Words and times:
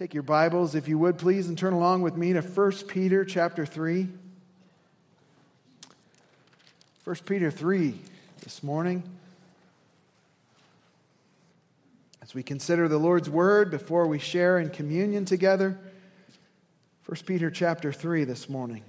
Take 0.00 0.14
your 0.14 0.22
Bibles, 0.22 0.74
if 0.74 0.88
you 0.88 0.96
would, 0.96 1.18
please, 1.18 1.48
and 1.48 1.58
turn 1.58 1.74
along 1.74 2.00
with 2.00 2.16
me 2.16 2.32
to 2.32 2.40
1 2.40 2.72
Peter 2.88 3.22
chapter 3.22 3.66
3. 3.66 4.08
1 7.04 7.16
Peter 7.26 7.50
3 7.50 8.00
this 8.40 8.62
morning. 8.62 9.02
As 12.22 12.32
we 12.32 12.42
consider 12.42 12.88
the 12.88 12.96
Lord's 12.96 13.28
Word 13.28 13.70
before 13.70 14.06
we 14.06 14.18
share 14.18 14.58
in 14.58 14.70
communion 14.70 15.26
together, 15.26 15.76
1 17.04 17.18
Peter 17.26 17.50
chapter 17.50 17.92
3 17.92 18.24
this 18.24 18.48
morning. 18.48 18.82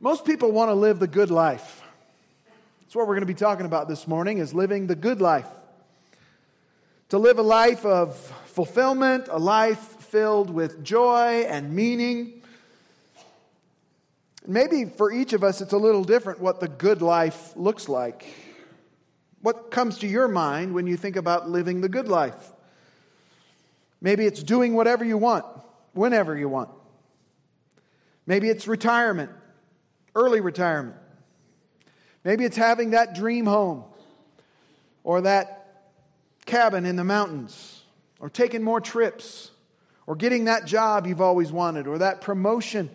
Most 0.00 0.24
people 0.24 0.52
want 0.52 0.70
to 0.70 0.74
live 0.74 1.00
the 1.00 1.06
good 1.06 1.30
life. 1.30 1.82
That's 2.80 2.94
what 2.94 3.06
we're 3.06 3.16
going 3.16 3.20
to 3.20 3.26
be 3.26 3.34
talking 3.34 3.66
about 3.66 3.88
this 3.88 4.08
morning 4.08 4.38
is 4.38 4.54
living 4.54 4.86
the 4.86 4.96
good 4.96 5.20
life. 5.20 5.48
To 7.12 7.18
live 7.18 7.38
a 7.38 7.42
life 7.42 7.84
of 7.84 8.16
fulfillment, 8.46 9.28
a 9.30 9.38
life 9.38 9.78
filled 9.78 10.48
with 10.48 10.82
joy 10.82 11.44
and 11.46 11.70
meaning. 11.70 12.40
Maybe 14.46 14.86
for 14.86 15.12
each 15.12 15.34
of 15.34 15.44
us, 15.44 15.60
it's 15.60 15.74
a 15.74 15.76
little 15.76 16.04
different 16.04 16.40
what 16.40 16.60
the 16.60 16.68
good 16.68 17.02
life 17.02 17.52
looks 17.54 17.86
like. 17.86 18.24
What 19.42 19.70
comes 19.70 19.98
to 19.98 20.06
your 20.06 20.26
mind 20.26 20.72
when 20.72 20.86
you 20.86 20.96
think 20.96 21.16
about 21.16 21.50
living 21.50 21.82
the 21.82 21.88
good 21.90 22.08
life? 22.08 22.50
Maybe 24.00 24.24
it's 24.24 24.42
doing 24.42 24.72
whatever 24.72 25.04
you 25.04 25.18
want, 25.18 25.44
whenever 25.92 26.34
you 26.34 26.48
want. 26.48 26.70
Maybe 28.24 28.48
it's 28.48 28.66
retirement, 28.66 29.30
early 30.14 30.40
retirement. 30.40 30.96
Maybe 32.24 32.46
it's 32.46 32.56
having 32.56 32.92
that 32.92 33.14
dream 33.14 33.44
home 33.44 33.84
or 35.04 35.20
that 35.20 35.61
cabin 36.52 36.84
in 36.84 36.96
the 36.96 37.04
mountains, 37.04 37.82
or 38.20 38.28
taking 38.28 38.62
more 38.62 38.78
trips, 38.78 39.52
or 40.06 40.14
getting 40.14 40.44
that 40.44 40.66
job 40.66 41.06
you've 41.06 41.22
always 41.22 41.50
wanted, 41.50 41.86
or 41.86 41.96
that 41.96 42.20
promotion 42.20 42.90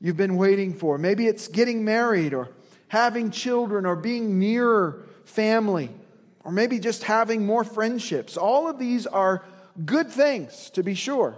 you've 0.00 0.16
been 0.16 0.38
waiting 0.38 0.72
for. 0.72 0.96
Maybe 0.96 1.26
it's 1.26 1.48
getting 1.48 1.84
married, 1.84 2.32
or 2.32 2.48
having 2.88 3.30
children, 3.30 3.84
or 3.84 3.94
being 3.94 4.38
nearer 4.38 5.04
family, 5.26 5.90
or 6.44 6.50
maybe 6.50 6.78
just 6.78 7.02
having 7.02 7.44
more 7.44 7.62
friendships. 7.62 8.38
All 8.38 8.66
of 8.70 8.78
these 8.78 9.06
are 9.06 9.44
good 9.84 10.10
things, 10.10 10.70
to 10.70 10.82
be 10.82 10.94
sure. 10.94 11.36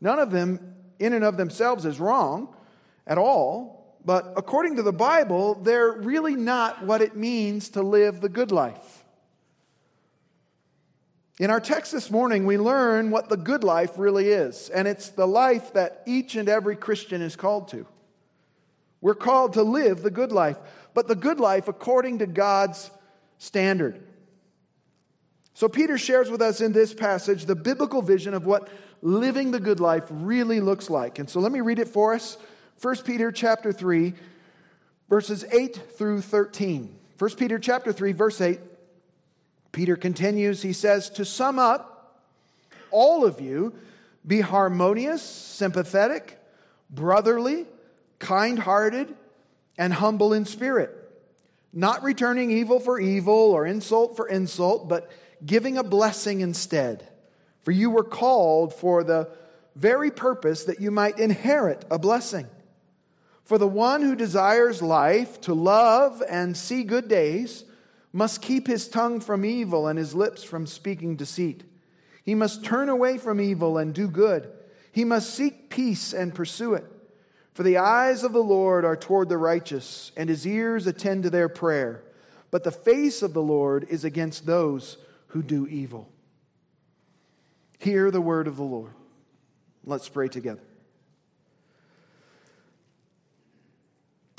None 0.00 0.18
of 0.18 0.32
them, 0.32 0.74
in 0.98 1.12
and 1.12 1.22
of 1.22 1.36
themselves, 1.36 1.84
is 1.84 2.00
wrong 2.00 2.52
at 3.06 3.18
all. 3.18 3.96
But 4.04 4.32
according 4.36 4.74
to 4.76 4.82
the 4.82 4.92
Bible, 4.92 5.54
they're 5.54 5.92
really 5.92 6.34
not 6.34 6.84
what 6.84 7.02
it 7.02 7.14
means 7.14 7.68
to 7.68 7.82
live 7.82 8.20
the 8.20 8.28
good 8.28 8.50
life. 8.50 8.99
In 11.40 11.48
our 11.48 11.58
text 11.58 11.90
this 11.90 12.10
morning, 12.10 12.44
we 12.44 12.58
learn 12.58 13.10
what 13.10 13.30
the 13.30 13.36
good 13.38 13.64
life 13.64 13.92
really 13.96 14.28
is, 14.28 14.68
and 14.68 14.86
it's 14.86 15.08
the 15.08 15.26
life 15.26 15.72
that 15.72 16.02
each 16.04 16.36
and 16.36 16.50
every 16.50 16.76
Christian 16.76 17.22
is 17.22 17.34
called 17.34 17.68
to. 17.68 17.86
We're 19.00 19.14
called 19.14 19.54
to 19.54 19.62
live 19.62 20.02
the 20.02 20.10
good 20.10 20.32
life, 20.32 20.58
but 20.92 21.08
the 21.08 21.14
good 21.14 21.40
life 21.40 21.66
according 21.66 22.18
to 22.18 22.26
God's 22.26 22.90
standard. 23.38 24.02
So, 25.54 25.66
Peter 25.66 25.96
shares 25.96 26.30
with 26.30 26.42
us 26.42 26.60
in 26.60 26.72
this 26.72 26.92
passage 26.92 27.46
the 27.46 27.56
biblical 27.56 28.02
vision 28.02 28.34
of 28.34 28.44
what 28.44 28.68
living 29.00 29.50
the 29.50 29.60
good 29.60 29.80
life 29.80 30.04
really 30.10 30.60
looks 30.60 30.90
like. 30.90 31.18
And 31.18 31.30
so, 31.30 31.40
let 31.40 31.52
me 31.52 31.62
read 31.62 31.78
it 31.78 31.88
for 31.88 32.12
us 32.12 32.36
1 32.82 32.96
Peter 33.04 33.32
chapter 33.32 33.72
3, 33.72 34.12
verses 35.08 35.46
8 35.50 35.74
through 35.96 36.20
13. 36.20 36.94
1 37.18 37.30
Peter 37.36 37.58
chapter 37.58 37.94
3, 37.94 38.12
verse 38.12 38.42
8 38.42 38.60
Peter 39.72 39.96
continues, 39.96 40.62
he 40.62 40.72
says, 40.72 41.10
To 41.10 41.24
sum 41.24 41.58
up, 41.58 42.22
all 42.90 43.24
of 43.24 43.40
you 43.40 43.74
be 44.26 44.40
harmonious, 44.40 45.22
sympathetic, 45.22 46.38
brotherly, 46.90 47.66
kind 48.18 48.58
hearted, 48.58 49.14
and 49.78 49.92
humble 49.92 50.32
in 50.32 50.44
spirit, 50.44 50.90
not 51.72 52.02
returning 52.02 52.50
evil 52.50 52.80
for 52.80 53.00
evil 53.00 53.34
or 53.34 53.64
insult 53.64 54.16
for 54.16 54.28
insult, 54.28 54.88
but 54.88 55.10
giving 55.44 55.78
a 55.78 55.84
blessing 55.84 56.40
instead. 56.40 57.08
For 57.62 57.70
you 57.70 57.90
were 57.90 58.04
called 58.04 58.74
for 58.74 59.04
the 59.04 59.30
very 59.76 60.10
purpose 60.10 60.64
that 60.64 60.80
you 60.80 60.90
might 60.90 61.18
inherit 61.18 61.84
a 61.90 61.98
blessing. 61.98 62.46
For 63.44 63.58
the 63.58 63.68
one 63.68 64.02
who 64.02 64.14
desires 64.14 64.82
life 64.82 65.40
to 65.42 65.54
love 65.54 66.22
and 66.28 66.56
see 66.56 66.84
good 66.84 67.08
days, 67.08 67.64
must 68.12 68.42
keep 68.42 68.66
his 68.66 68.88
tongue 68.88 69.20
from 69.20 69.44
evil 69.44 69.86
and 69.86 69.98
his 69.98 70.14
lips 70.14 70.42
from 70.42 70.66
speaking 70.66 71.16
deceit. 71.16 71.62
He 72.24 72.34
must 72.34 72.64
turn 72.64 72.88
away 72.88 73.18
from 73.18 73.40
evil 73.40 73.78
and 73.78 73.94
do 73.94 74.08
good. 74.08 74.50
He 74.92 75.04
must 75.04 75.34
seek 75.34 75.70
peace 75.70 76.12
and 76.12 76.34
pursue 76.34 76.74
it. 76.74 76.84
For 77.54 77.62
the 77.62 77.78
eyes 77.78 78.24
of 78.24 78.32
the 78.32 78.42
Lord 78.42 78.84
are 78.84 78.96
toward 78.96 79.28
the 79.28 79.36
righteous, 79.36 80.12
and 80.16 80.28
his 80.28 80.46
ears 80.46 80.86
attend 80.86 81.24
to 81.24 81.30
their 81.30 81.48
prayer. 81.48 82.02
But 82.50 82.64
the 82.64 82.70
face 82.70 83.22
of 83.22 83.32
the 83.32 83.42
Lord 83.42 83.86
is 83.90 84.04
against 84.04 84.46
those 84.46 84.96
who 85.28 85.42
do 85.42 85.66
evil. 85.66 86.08
Hear 87.78 88.10
the 88.10 88.20
word 88.20 88.46
of 88.46 88.56
the 88.56 88.62
Lord. 88.62 88.92
Let's 89.84 90.08
pray 90.08 90.28
together. 90.28 90.60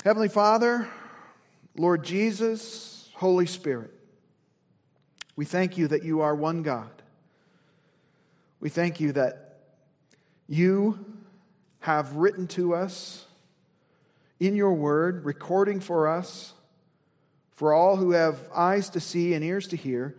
Heavenly 0.04 0.28
Father, 0.28 0.88
Lord 1.76 2.04
Jesus, 2.04 2.91
Holy 3.22 3.46
Spirit, 3.46 3.92
we 5.36 5.44
thank 5.44 5.78
you 5.78 5.86
that 5.86 6.02
you 6.02 6.22
are 6.22 6.34
one 6.34 6.64
God. 6.64 6.90
We 8.58 8.68
thank 8.68 8.98
you 8.98 9.12
that 9.12 9.60
you 10.48 10.98
have 11.78 12.16
written 12.16 12.48
to 12.48 12.74
us 12.74 13.24
in 14.40 14.56
your 14.56 14.72
word, 14.72 15.24
recording 15.24 15.78
for 15.78 16.08
us, 16.08 16.52
for 17.52 17.72
all 17.72 17.94
who 17.94 18.10
have 18.10 18.40
eyes 18.52 18.88
to 18.88 18.98
see 18.98 19.34
and 19.34 19.44
ears 19.44 19.68
to 19.68 19.76
hear, 19.76 20.16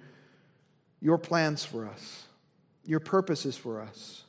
your 1.01 1.17
plans 1.17 1.65
for 1.65 1.85
us, 1.85 2.23
your 2.85 3.01
purposes 3.01 3.57
for 3.57 3.81
us, 3.81 4.23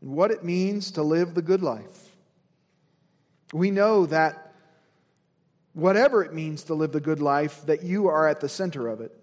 and 0.00 0.12
what 0.12 0.30
it 0.30 0.44
means 0.44 0.92
to 0.92 1.02
live 1.02 1.34
the 1.34 1.42
good 1.42 1.64
life. 1.64 2.10
We 3.52 3.72
know 3.72 4.06
that 4.06 4.41
whatever 5.74 6.22
it 6.22 6.34
means 6.34 6.64
to 6.64 6.74
live 6.74 6.92
the 6.92 7.00
good 7.00 7.20
life, 7.20 7.64
that 7.66 7.82
you 7.82 8.08
are 8.08 8.28
at 8.28 8.40
the 8.40 8.48
center 8.48 8.88
of 8.88 9.00
it, 9.00 9.16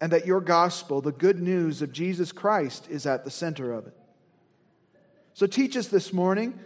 and 0.00 0.12
that 0.12 0.26
your 0.26 0.40
gospel, 0.40 1.00
the 1.00 1.12
good 1.12 1.40
news 1.40 1.82
of 1.82 1.92
Jesus 1.92 2.32
Christ, 2.32 2.88
is 2.90 3.06
at 3.06 3.24
the 3.24 3.30
center 3.30 3.72
of 3.72 3.86
it. 3.86 3.96
So 5.34 5.46
teach 5.46 5.76
us 5.76 5.88
this 5.88 6.12
morning 6.12 6.58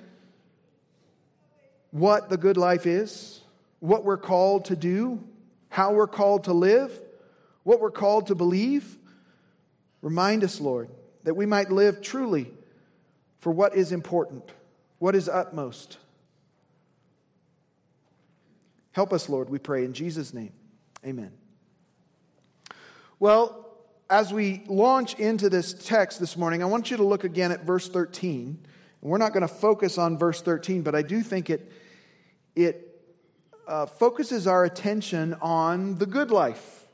what 1.90 2.28
the 2.28 2.36
good 2.36 2.56
life 2.56 2.86
is, 2.86 3.40
what 3.80 4.04
we're 4.04 4.18
called 4.18 4.66
to 4.66 4.76
do, 4.76 5.24
how 5.70 5.92
we're 5.92 6.06
called 6.06 6.44
to 6.44 6.52
live, 6.52 6.92
what 7.62 7.80
we're 7.80 7.90
called 7.90 8.28
to 8.28 8.34
believe. 8.34 8.96
Remind 10.02 10.44
us, 10.44 10.60
Lord, 10.60 10.90
that 11.24 11.34
we 11.34 11.46
might 11.46 11.70
live 11.70 12.02
truly 12.02 12.52
for 13.40 13.52
what 13.52 13.74
is 13.74 13.92
important, 13.92 14.44
what 14.98 15.14
is 15.14 15.28
utmost 15.28 15.98
Help 18.98 19.12
us, 19.12 19.28
Lord, 19.28 19.48
we 19.48 19.60
pray 19.60 19.84
in 19.84 19.92
Jesus' 19.92 20.34
name. 20.34 20.52
Amen. 21.06 21.30
Well, 23.20 23.68
as 24.10 24.32
we 24.32 24.64
launch 24.66 25.14
into 25.20 25.48
this 25.48 25.72
text 25.72 26.18
this 26.18 26.36
morning, 26.36 26.64
I 26.64 26.66
want 26.66 26.90
you 26.90 26.96
to 26.96 27.04
look 27.04 27.22
again 27.22 27.52
at 27.52 27.62
verse 27.62 27.88
13. 27.88 28.58
And 29.00 29.08
we're 29.08 29.18
not 29.18 29.32
going 29.32 29.46
to 29.46 29.54
focus 29.54 29.98
on 29.98 30.18
verse 30.18 30.42
13, 30.42 30.82
but 30.82 30.96
I 30.96 31.02
do 31.02 31.22
think 31.22 31.48
it, 31.48 31.70
it 32.56 33.00
uh, 33.68 33.86
focuses 33.86 34.48
our 34.48 34.64
attention 34.64 35.34
on 35.34 35.98
the 35.98 36.06
good 36.06 36.32
life. 36.32 36.88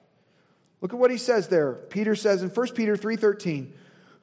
Look 0.83 0.93
at 0.93 0.99
what 0.99 1.11
he 1.11 1.17
says 1.17 1.49
there. 1.49 1.73
Peter 1.73 2.15
says 2.15 2.43
in 2.43 2.51
1 2.51 2.75
Peter 2.75 2.99
3:13, 2.99 3.73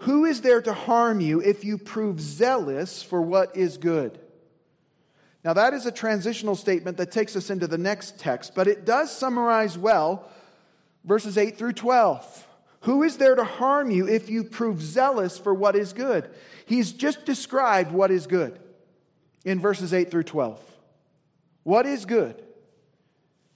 "Who 0.01 0.25
is 0.25 0.41
there 0.41 0.61
to 0.61 0.73
harm 0.75 1.19
you 1.19 1.41
if 1.41 1.65
you 1.65 1.79
prove 1.79 2.21
zealous 2.21 3.01
for 3.01 3.23
what 3.23 3.57
is 3.57 3.79
good?" 3.79 4.19
Now, 5.43 5.53
that 5.53 5.73
is 5.73 5.85
a 5.85 5.91
transitional 5.91 6.55
statement 6.55 6.97
that 6.97 7.11
takes 7.11 7.35
us 7.35 7.49
into 7.49 7.67
the 7.67 7.77
next 7.77 8.19
text, 8.19 8.53
but 8.53 8.67
it 8.67 8.85
does 8.85 9.15
summarize 9.15 9.77
well 9.77 10.29
verses 11.03 11.37
8 11.37 11.57
through 11.57 11.73
12. 11.73 12.47
Who 12.81 13.03
is 13.03 13.17
there 13.17 13.35
to 13.35 13.43
harm 13.43 13.91
you 13.91 14.07
if 14.07 14.29
you 14.29 14.43
prove 14.43 14.81
zealous 14.81 15.37
for 15.37 15.53
what 15.53 15.75
is 15.75 15.93
good? 15.93 16.29
He's 16.65 16.91
just 16.91 17.25
described 17.25 17.91
what 17.91 18.11
is 18.11 18.27
good 18.27 18.59
in 19.45 19.59
verses 19.59 19.93
8 19.93 20.11
through 20.11 20.23
12. 20.23 20.59
What 21.63 21.85
is 21.85 22.05
good 22.05 22.41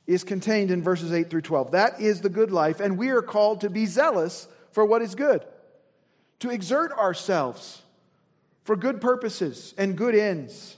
is 0.05 0.23
contained 0.23 0.69
in 0.69 0.83
verses 0.83 1.11
8 1.11 1.29
through 1.29 1.41
12. 1.41 1.71
That 1.71 1.99
is 1.99 2.21
the 2.21 2.29
good 2.29 2.51
life, 2.51 2.79
and 2.79 2.97
we 2.97 3.09
are 3.09 3.21
called 3.21 3.61
to 3.61 3.69
be 3.69 3.85
zealous 3.85 4.47
for 4.71 4.85
what 4.85 5.01
is 5.01 5.15
good, 5.15 5.43
to 6.39 6.49
exert 6.49 6.91
ourselves 6.91 7.81
for 8.63 8.75
good 8.75 9.01
purposes 9.01 9.73
and 9.77 9.97
good 9.97 10.13
ends. 10.13 10.77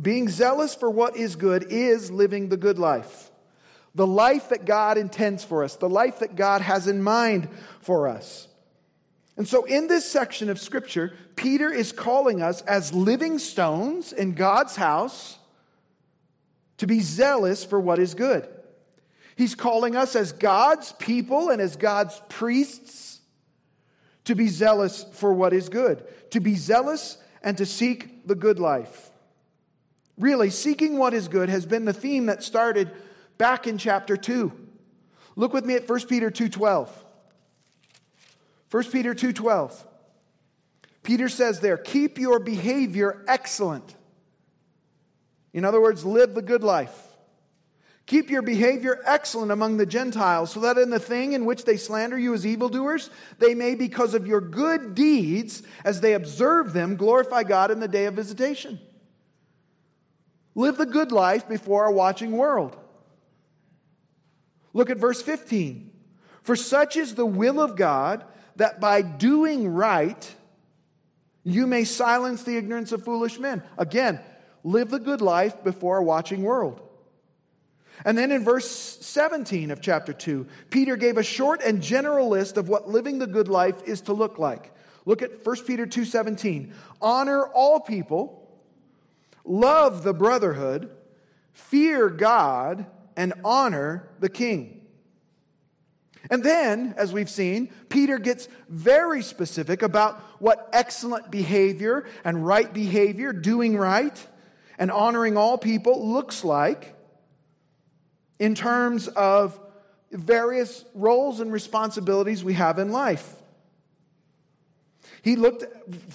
Being 0.00 0.28
zealous 0.28 0.74
for 0.74 0.90
what 0.90 1.16
is 1.16 1.36
good 1.36 1.66
is 1.70 2.10
living 2.10 2.48
the 2.48 2.56
good 2.56 2.78
life. 2.78 3.30
the 3.96 4.06
life 4.06 4.50
that 4.50 4.66
God 4.66 4.98
intends 4.98 5.42
for 5.42 5.64
us, 5.64 5.76
the 5.76 5.88
life 5.88 6.18
that 6.18 6.36
God 6.36 6.60
has 6.60 6.86
in 6.86 7.02
mind 7.02 7.48
for 7.80 8.08
us. 8.08 8.46
And 9.38 9.48
so, 9.48 9.64
in 9.64 9.86
this 9.86 10.04
section 10.04 10.50
of 10.50 10.60
Scripture, 10.60 11.14
Peter 11.34 11.72
is 11.72 11.92
calling 11.92 12.42
us 12.42 12.60
as 12.62 12.92
living 12.92 13.38
stones 13.38 14.12
in 14.12 14.34
God's 14.34 14.76
house 14.76 15.38
to 16.76 16.86
be 16.86 17.00
zealous 17.00 17.64
for 17.64 17.80
what 17.80 17.98
is 17.98 18.14
good. 18.14 18.46
He's 19.34 19.54
calling 19.54 19.96
us 19.96 20.14
as 20.14 20.32
God's 20.32 20.92
people 20.92 21.48
and 21.48 21.60
as 21.60 21.76
God's 21.76 22.20
priests 22.28 23.20
to 24.24 24.34
be 24.34 24.48
zealous 24.48 25.04
for 25.12 25.32
what 25.32 25.54
is 25.54 25.70
good, 25.70 26.04
to 26.32 26.40
be 26.40 26.54
zealous 26.54 27.16
and 27.42 27.56
to 27.56 27.64
seek 27.64 28.26
the 28.26 28.34
good 28.34 28.58
life. 28.58 29.10
Really, 30.18 30.50
seeking 30.50 30.96
what 30.96 31.14
is 31.14 31.28
good 31.28 31.48
has 31.48 31.66
been 31.66 31.84
the 31.84 31.92
theme 31.92 32.26
that 32.26 32.42
started 32.42 32.90
back 33.38 33.66
in 33.66 33.76
chapter 33.76 34.16
2. 34.16 34.52
Look 35.36 35.52
with 35.52 35.66
me 35.66 35.74
at 35.74 35.86
1 35.86 36.08
Peter 36.08 36.30
2:12. 36.30 36.88
1 38.70 38.90
Peter 38.90 39.14
2:12. 39.14 39.84
Peter 41.02 41.28
says 41.28 41.60
there, 41.60 41.76
"Keep 41.76 42.18
your 42.18 42.38
behavior 42.38 43.22
excellent." 43.28 43.94
In 45.52 45.64
other 45.64 45.80
words, 45.80 46.04
live 46.04 46.34
the 46.34 46.42
good 46.42 46.64
life. 46.64 47.02
Keep 48.06 48.30
your 48.30 48.42
behavior 48.42 49.02
excellent 49.04 49.50
among 49.50 49.76
the 49.76 49.86
Gentiles, 49.86 50.52
so 50.52 50.60
that 50.60 50.78
in 50.78 50.90
the 50.90 50.98
thing 50.98 51.32
in 51.32 51.44
which 51.44 51.64
they 51.64 51.76
slander 51.76 52.16
you 52.16 52.32
as 52.34 52.46
evildoers, 52.46 53.10
they 53.38 53.54
may, 53.54 53.74
because 53.74 54.14
of 54.14 54.26
your 54.26 54.40
good 54.40 54.94
deeds, 54.94 55.62
as 55.84 56.00
they 56.00 56.14
observe 56.14 56.72
them, 56.72 56.96
glorify 56.96 57.42
God 57.42 57.70
in 57.70 57.80
the 57.80 57.88
day 57.88 58.06
of 58.06 58.14
visitation. 58.14 58.80
Live 60.56 60.78
the 60.78 60.86
good 60.86 61.12
life 61.12 61.46
before 61.48 61.84
a 61.84 61.92
watching 61.92 62.32
world. 62.32 62.76
Look 64.72 64.90
at 64.90 64.96
verse 64.96 65.22
15. 65.22 65.92
For 66.42 66.56
such 66.56 66.96
is 66.96 67.14
the 67.14 67.26
will 67.26 67.60
of 67.60 67.76
God 67.76 68.24
that 68.56 68.80
by 68.80 69.02
doing 69.02 69.68
right, 69.68 70.34
you 71.44 71.66
may 71.66 71.84
silence 71.84 72.42
the 72.42 72.56
ignorance 72.56 72.90
of 72.90 73.04
foolish 73.04 73.38
men. 73.38 73.62
Again, 73.76 74.18
live 74.64 74.88
the 74.88 74.98
good 74.98 75.20
life 75.20 75.62
before 75.62 75.98
a 75.98 76.02
watching 76.02 76.42
world. 76.42 76.80
And 78.04 78.16
then 78.16 78.32
in 78.32 78.42
verse 78.42 78.68
17 78.68 79.70
of 79.70 79.80
chapter 79.80 80.12
2, 80.12 80.46
Peter 80.70 80.96
gave 80.96 81.18
a 81.18 81.22
short 81.22 81.62
and 81.62 81.82
general 81.82 82.28
list 82.28 82.56
of 82.56 82.68
what 82.68 82.88
living 82.88 83.18
the 83.18 83.26
good 83.26 83.48
life 83.48 83.82
is 83.86 84.00
to 84.02 84.14
look 84.14 84.38
like. 84.38 84.72
Look 85.04 85.20
at 85.22 85.44
1 85.44 85.66
Peter 85.66 85.86
2:17. 85.86 86.72
Honor 87.00 87.44
all 87.44 87.80
people, 87.80 88.45
love 89.46 90.02
the 90.02 90.12
brotherhood, 90.12 90.90
fear 91.52 92.10
God, 92.10 92.86
and 93.16 93.32
honor 93.44 94.08
the 94.20 94.28
king. 94.28 94.82
And 96.28 96.42
then, 96.42 96.94
as 96.96 97.12
we've 97.12 97.30
seen, 97.30 97.70
Peter 97.88 98.18
gets 98.18 98.48
very 98.68 99.22
specific 99.22 99.82
about 99.82 100.18
what 100.40 100.68
excellent 100.72 101.30
behavior 101.30 102.04
and 102.24 102.44
right 102.44 102.72
behavior, 102.72 103.32
doing 103.32 103.76
right, 103.76 104.26
and 104.78 104.90
honoring 104.90 105.36
all 105.36 105.56
people 105.56 106.08
looks 106.08 106.44
like 106.44 106.94
in 108.38 108.54
terms 108.54 109.08
of 109.08 109.58
various 110.10 110.84
roles 110.94 111.40
and 111.40 111.52
responsibilities 111.52 112.42
we 112.42 112.54
have 112.54 112.78
in 112.78 112.90
life. 112.90 113.34
He 115.22 115.36
looked, 115.36 115.64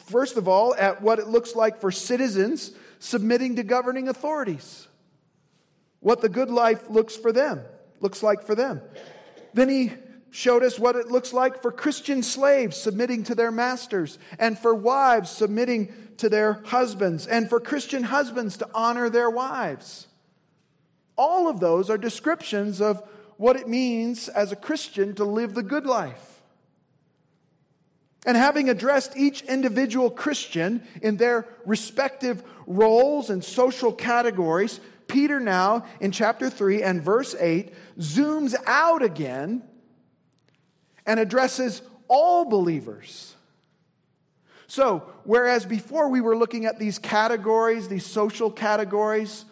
first 0.09 0.37
of 0.37 0.47
all, 0.47 0.75
at 0.75 1.01
what 1.01 1.19
it 1.19 1.27
looks 1.27 1.55
like 1.55 1.81
for 1.81 1.91
citizens 1.91 2.71
submitting 3.01 3.55
to 3.55 3.63
governing 3.63 4.07
authorities 4.07 4.87
what 6.01 6.21
the 6.21 6.29
good 6.29 6.51
life 6.51 6.89
looks 6.89 7.17
for 7.17 7.31
them, 7.31 7.61
looks 7.99 8.21
like 8.21 8.43
for 8.43 8.55
them. 8.55 8.79
Then 9.53 9.69
he 9.69 9.91
showed 10.29 10.63
us 10.63 10.79
what 10.79 10.95
it 10.95 11.07
looks 11.07 11.33
like 11.33 11.61
for 11.61 11.71
Christian 11.71 12.23
slaves 12.23 12.77
submitting 12.77 13.23
to 13.23 13.35
their 13.35 13.51
masters, 13.51 14.17
and 14.39 14.57
for 14.57 14.73
wives 14.73 15.29
submitting 15.29 15.93
to 16.17 16.29
their 16.29 16.61
husbands, 16.65 17.27
and 17.27 17.49
for 17.49 17.59
Christian 17.59 18.03
husbands 18.03 18.57
to 18.57 18.69
honor 18.73 19.09
their 19.09 19.29
wives. 19.29 20.07
All 21.17 21.47
of 21.47 21.59
those 21.59 21.89
are 21.89 21.97
descriptions 21.97 22.81
of 22.81 23.03
what 23.37 23.55
it 23.55 23.67
means 23.67 24.29
as 24.29 24.51
a 24.51 24.55
Christian 24.55 25.15
to 25.15 25.25
live 25.25 25.53
the 25.53 25.63
good 25.63 25.85
life. 25.85 26.30
And 28.25 28.37
having 28.37 28.69
addressed 28.69 29.17
each 29.17 29.41
individual 29.43 30.11
Christian 30.11 30.83
in 31.01 31.17
their 31.17 31.47
respective 31.65 32.43
roles 32.67 33.29
and 33.29 33.43
social 33.43 33.91
categories, 33.91 34.79
Peter 35.07 35.39
now, 35.39 35.85
in 35.99 36.11
chapter 36.11 36.49
3 36.49 36.83
and 36.83 37.01
verse 37.01 37.35
8, 37.37 37.73
zooms 37.97 38.55
out 38.67 39.01
again 39.01 39.63
and 41.05 41.19
addresses 41.19 41.81
all 42.07 42.45
believers. 42.45 43.35
So, 44.67 45.03
whereas 45.23 45.65
before 45.65 46.07
we 46.07 46.21
were 46.21 46.37
looking 46.37 46.65
at 46.65 46.79
these 46.79 46.99
categories, 46.99 47.87
these 47.87 48.05
social 48.05 48.51
categories 48.51 49.45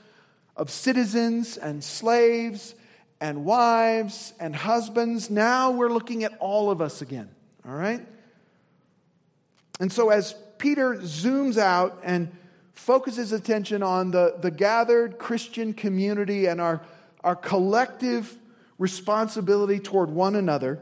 of 0.56 0.70
citizens 0.70 1.58
and 1.58 1.84
slaves 1.84 2.76
and 3.20 3.44
wives 3.44 4.34
and 4.40 4.56
husbands, 4.56 5.30
now 5.30 5.72
we're 5.72 5.90
looking 5.90 6.24
at 6.24 6.38
all 6.40 6.70
of 6.70 6.82
us 6.82 7.02
again, 7.02 7.30
all 7.68 7.76
right? 7.76 8.06
And 9.80 9.92
so, 9.92 10.10
as 10.10 10.36
Peter 10.58 10.96
zooms 10.96 11.58
out 11.58 12.02
and 12.04 12.36
focuses 12.74 13.32
attention 13.32 13.82
on 13.82 14.12
the, 14.12 14.36
the 14.40 14.52
gathered 14.52 15.18
Christian 15.18 15.74
community 15.74 16.48
and 16.48 16.60
our, 16.60 16.82
our 17.24 17.36
collective 17.36 18.38
responsibility 18.78 19.80
toward 19.80 20.10
one 20.10 20.36
another, 20.36 20.82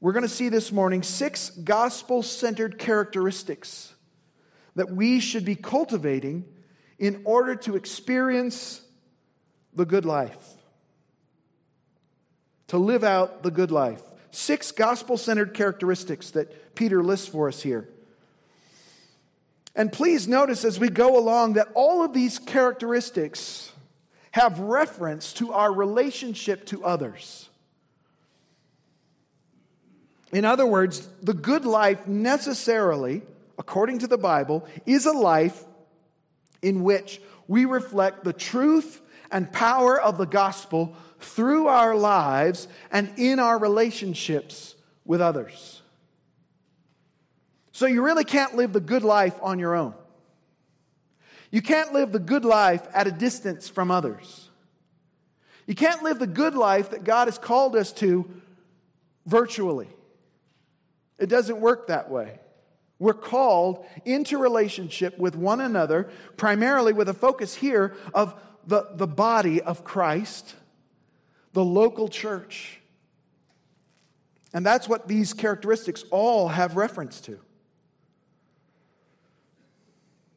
we're 0.00 0.12
going 0.12 0.22
to 0.22 0.28
see 0.28 0.48
this 0.48 0.70
morning 0.70 1.02
six 1.02 1.50
gospel 1.50 2.22
centered 2.22 2.78
characteristics 2.78 3.94
that 4.74 4.90
we 4.90 5.20
should 5.20 5.44
be 5.44 5.54
cultivating 5.54 6.44
in 6.98 7.22
order 7.24 7.54
to 7.54 7.76
experience 7.76 8.82
the 9.74 9.84
good 9.84 10.04
life, 10.04 10.52
to 12.68 12.78
live 12.78 13.04
out 13.04 13.42
the 13.42 13.50
good 13.50 13.70
life. 13.70 14.02
Six 14.30 14.72
gospel 14.72 15.16
centered 15.16 15.54
characteristics 15.54 16.30
that 16.32 16.74
Peter 16.74 17.02
lists 17.02 17.28
for 17.28 17.48
us 17.48 17.62
here. 17.62 17.88
And 19.74 19.92
please 19.92 20.28
notice 20.28 20.64
as 20.64 20.78
we 20.78 20.88
go 20.88 21.18
along 21.18 21.54
that 21.54 21.68
all 21.74 22.04
of 22.04 22.12
these 22.12 22.38
characteristics 22.38 23.72
have 24.30 24.58
reference 24.60 25.32
to 25.34 25.52
our 25.52 25.72
relationship 25.72 26.66
to 26.66 26.84
others. 26.84 27.48
In 30.32 30.44
other 30.44 30.66
words, 30.66 31.08
the 31.22 31.34
good 31.34 31.64
life 31.64 32.06
necessarily, 32.06 33.22
according 33.58 34.00
to 34.00 34.06
the 34.06 34.18
Bible, 34.18 34.66
is 34.86 35.06
a 35.06 35.12
life 35.12 35.64
in 36.62 36.82
which 36.82 37.20
we 37.46 37.64
reflect 37.64 38.24
the 38.24 38.32
truth 38.32 39.00
and 39.30 39.52
power 39.52 40.00
of 40.00 40.18
the 40.18 40.26
gospel 40.26 40.96
through 41.20 41.68
our 41.68 41.94
lives 41.94 42.68
and 42.90 43.12
in 43.16 43.38
our 43.38 43.58
relationships 43.58 44.74
with 45.04 45.20
others. 45.20 45.82
So 47.74 47.86
you 47.86 48.02
really 48.02 48.22
can't 48.22 48.54
live 48.54 48.72
the 48.72 48.78
good 48.78 49.02
life 49.02 49.34
on 49.42 49.58
your 49.58 49.74
own. 49.74 49.94
You 51.50 51.60
can't 51.60 51.92
live 51.92 52.12
the 52.12 52.20
good 52.20 52.44
life 52.44 52.86
at 52.94 53.08
a 53.08 53.10
distance 53.10 53.68
from 53.68 53.90
others. 53.90 54.48
You 55.66 55.74
can't 55.74 56.00
live 56.04 56.20
the 56.20 56.28
good 56.28 56.54
life 56.54 56.90
that 56.90 57.02
God 57.02 57.26
has 57.26 57.36
called 57.36 57.74
us 57.74 57.90
to 57.94 58.30
virtually. 59.26 59.88
It 61.18 61.28
doesn't 61.28 61.60
work 61.60 61.88
that 61.88 62.08
way. 62.08 62.38
We're 63.00 63.12
called 63.12 63.84
into 64.04 64.38
relationship 64.38 65.18
with 65.18 65.34
one 65.34 65.60
another, 65.60 66.10
primarily 66.36 66.92
with 66.92 67.08
a 67.08 67.14
focus 67.14 67.56
here 67.56 67.96
of 68.14 68.40
the, 68.68 68.90
the 68.94 69.08
body 69.08 69.60
of 69.60 69.82
Christ, 69.82 70.54
the 71.52 71.64
local 71.64 72.06
church. 72.06 72.78
And 74.52 74.64
that's 74.64 74.88
what 74.88 75.08
these 75.08 75.32
characteristics 75.32 76.04
all 76.12 76.46
have 76.46 76.76
reference 76.76 77.20
to. 77.22 77.40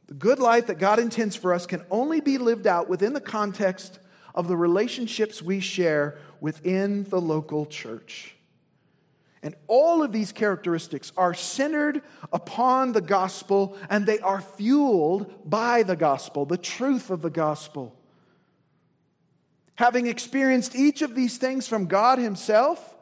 The 0.08 0.14
good 0.14 0.40
life 0.40 0.68
that 0.68 0.80
God 0.80 1.00
intends 1.00 1.36
for 1.36 1.54
us 1.54 1.66
can 1.66 1.84
only 1.92 2.22
be 2.22 2.38
lived 2.38 2.66
out 2.66 2.90
within 2.90 3.14
the 3.14 3.22
context 3.22 4.00
of 4.34 4.48
the 4.48 4.56
relationships 4.56 5.42
we 5.42 5.60
share 5.60 6.18
within 6.40 7.04
the 7.06 7.20
local 7.20 7.66
church. 7.66 8.36
And 9.44 9.56
all 9.68 10.02
of 10.02 10.12
these 10.12 10.32
characteristics 10.32 11.12
are 11.16 11.34
centered 11.34 12.02
upon 12.34 12.94
the 12.94 13.02
gospel 13.02 13.78
and 13.90 14.06
they 14.06 14.20
are 14.20 14.42
fueled 14.42 15.50
by 15.50 15.84
the 15.84 15.96
gospel, 15.96 16.46
the 16.46 16.58
truth 16.58 17.10
of 17.10 17.22
the 17.22 17.30
gospel. 17.30 17.96
Having 19.76 20.08
experienced 20.08 20.76
each 20.76 21.02
of 21.02 21.16
these 21.16 21.38
things 21.38 21.68
from 21.68 21.86
God 21.86 22.18
Himself 22.18 22.96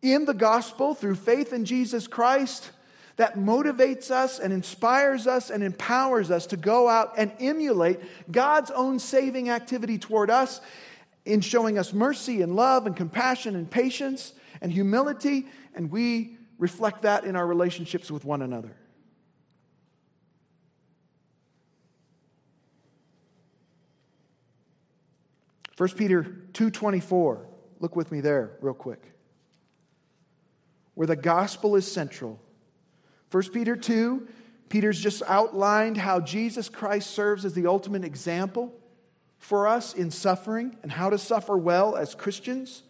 in 0.00 0.24
the 0.24 0.34
gospel 0.34 0.94
through 0.94 1.16
faith 1.16 1.52
in 1.52 1.64
Jesus 1.64 2.06
Christ, 2.06 2.70
that 3.20 3.36
motivates 3.36 4.10
us 4.10 4.38
and 4.38 4.50
inspires 4.50 5.26
us 5.26 5.50
and 5.50 5.62
empowers 5.62 6.30
us 6.30 6.46
to 6.46 6.56
go 6.56 6.88
out 6.88 7.12
and 7.18 7.30
emulate 7.38 8.00
God's 8.32 8.70
own 8.70 8.98
saving 8.98 9.50
activity 9.50 9.98
toward 9.98 10.30
us 10.30 10.62
in 11.26 11.42
showing 11.42 11.76
us 11.76 11.92
mercy 11.92 12.40
and 12.40 12.56
love 12.56 12.86
and 12.86 12.96
compassion 12.96 13.56
and 13.56 13.70
patience 13.70 14.32
and 14.62 14.72
humility, 14.72 15.46
and 15.74 15.90
we 15.90 16.38
reflect 16.56 17.02
that 17.02 17.24
in 17.24 17.36
our 17.36 17.46
relationships 17.46 18.10
with 18.10 18.24
one 18.24 18.40
another. 18.40 18.74
First 25.76 25.98
Peter 25.98 26.22
2:24. 26.54 27.46
Look 27.80 27.96
with 27.96 28.10
me 28.10 28.22
there 28.22 28.56
real 28.62 28.72
quick. 28.72 29.12
Where 30.94 31.06
the 31.06 31.16
gospel 31.16 31.76
is 31.76 31.86
central. 31.86 32.40
1 33.30 33.50
Peter 33.50 33.76
2, 33.76 34.26
Peter's 34.68 35.00
just 35.00 35.22
outlined 35.26 35.96
how 35.96 36.20
Jesus 36.20 36.68
Christ 36.68 37.10
serves 37.10 37.44
as 37.44 37.54
the 37.54 37.66
ultimate 37.66 38.04
example 38.04 38.72
for 39.38 39.66
us 39.66 39.94
in 39.94 40.10
suffering 40.10 40.76
and 40.82 40.92
how 40.92 41.10
to 41.10 41.18
suffer 41.18 41.56
well 41.56 41.96
as 41.96 42.14
Christians. 42.14 42.82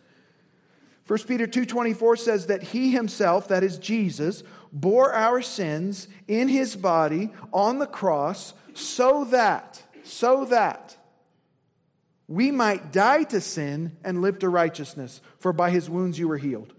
1 1.07 1.27
Peter 1.27 1.47
2:24 1.47 2.17
says 2.17 2.47
that 2.47 2.63
he 2.63 2.93
himself, 2.93 3.49
that 3.49 3.65
is 3.65 3.79
Jesus, 3.79 4.43
bore 4.73 5.13
our 5.13 5.43
sins 5.43 6.09
in 6.29 6.49
his 6.49 6.77
body 6.77 7.33
on 7.53 7.79
the 7.79 7.87
cross 7.87 8.55
so 8.75 9.25
that 9.25 9.83
so 10.05 10.45
that 10.47 10.97
we 12.29 12.51
might 12.51 12.93
die 12.93 13.25
to 13.25 13.41
sin 13.41 13.97
and 14.05 14.23
live 14.23 14.39
to 14.39 14.49
righteousness, 14.49 15.21
for 15.39 15.53
by 15.53 15.71
his 15.71 15.91
wounds 15.91 16.19
you 16.19 16.29
were 16.29 16.39
healed. 16.39 16.73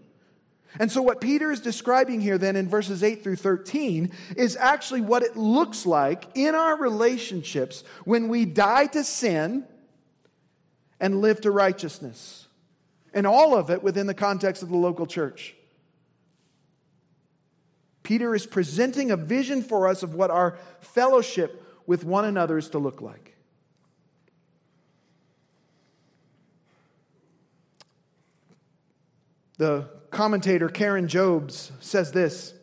And 0.80 0.92
so, 0.92 1.02
what 1.02 1.20
Peter 1.20 1.52
is 1.52 1.60
describing 1.60 2.22
here, 2.22 2.38
then, 2.38 2.56
in 2.56 2.70
verses 2.70 3.04
8 3.04 3.24
through 3.24 3.36
13, 3.36 4.12
is 4.38 4.56
actually 4.56 5.02
what 5.02 5.24
it 5.24 5.36
looks 5.36 5.86
like 5.86 6.26
in 6.36 6.56
our 6.56 6.78
relationships 6.78 7.84
when 8.06 8.30
we 8.30 8.46
die 8.46 8.86
to 8.88 9.04
sin 9.04 9.66
and 11.00 11.20
live 11.20 11.42
to 11.42 11.52
righteousness. 11.52 12.48
And 13.14 13.28
all 13.28 13.58
of 13.58 13.70
it 13.70 13.84
within 13.84 14.08
the 14.08 14.14
context 14.14 14.64
of 14.64 14.70
the 14.70 14.78
local 14.78 15.06
church. 15.06 15.56
Peter 18.04 18.34
is 18.34 18.46
presenting 18.46 19.12
a 19.12 19.18
vision 19.18 19.62
for 19.62 19.88
us 19.88 20.04
of 20.04 20.16
what 20.16 20.32
our 20.32 20.58
fellowship 20.80 21.64
with 21.86 22.04
one 22.04 22.26
another 22.26 22.58
is 22.58 22.70
to 22.70 22.80
look 22.80 23.02
like. 23.02 23.31
The 29.62 29.88
commentator 30.10 30.70
Karen 30.70 31.08
Jobes 31.08 31.72
says 31.82 32.12
this 32.12 32.56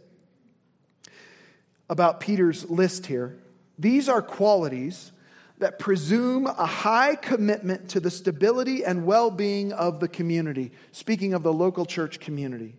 about 1.89 2.19
Peter's 2.19 2.69
list 2.69 3.07
here. 3.07 3.39
These 3.79 4.09
are 4.09 4.21
qualities 4.21 5.13
that 5.59 5.79
presume 5.79 6.49
a 6.49 6.67
high 6.67 7.15
commitment 7.15 7.91
to 7.91 8.01
the 8.01 8.11
stability 8.11 8.85
and 8.85 9.07
well 9.07 9.31
being 9.31 9.73
of 9.73 10.01
the 10.01 10.09
community, 10.09 10.73
speaking 10.91 11.35
of 11.35 11.45
the 11.45 11.53
local 11.53 11.87
church 11.87 12.19
community. 12.19 12.75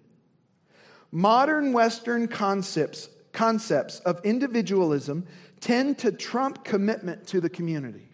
Modern 1.14 1.72
Western 1.72 2.28
concepts, 2.28 3.08
concepts 3.32 4.02
of 4.02 4.20
individualism 4.26 5.26
tend 5.62 5.98
to 6.00 6.12
trump 6.12 6.66
commitment 6.66 7.26
to 7.28 7.40
the 7.40 7.50
community. 7.50 8.10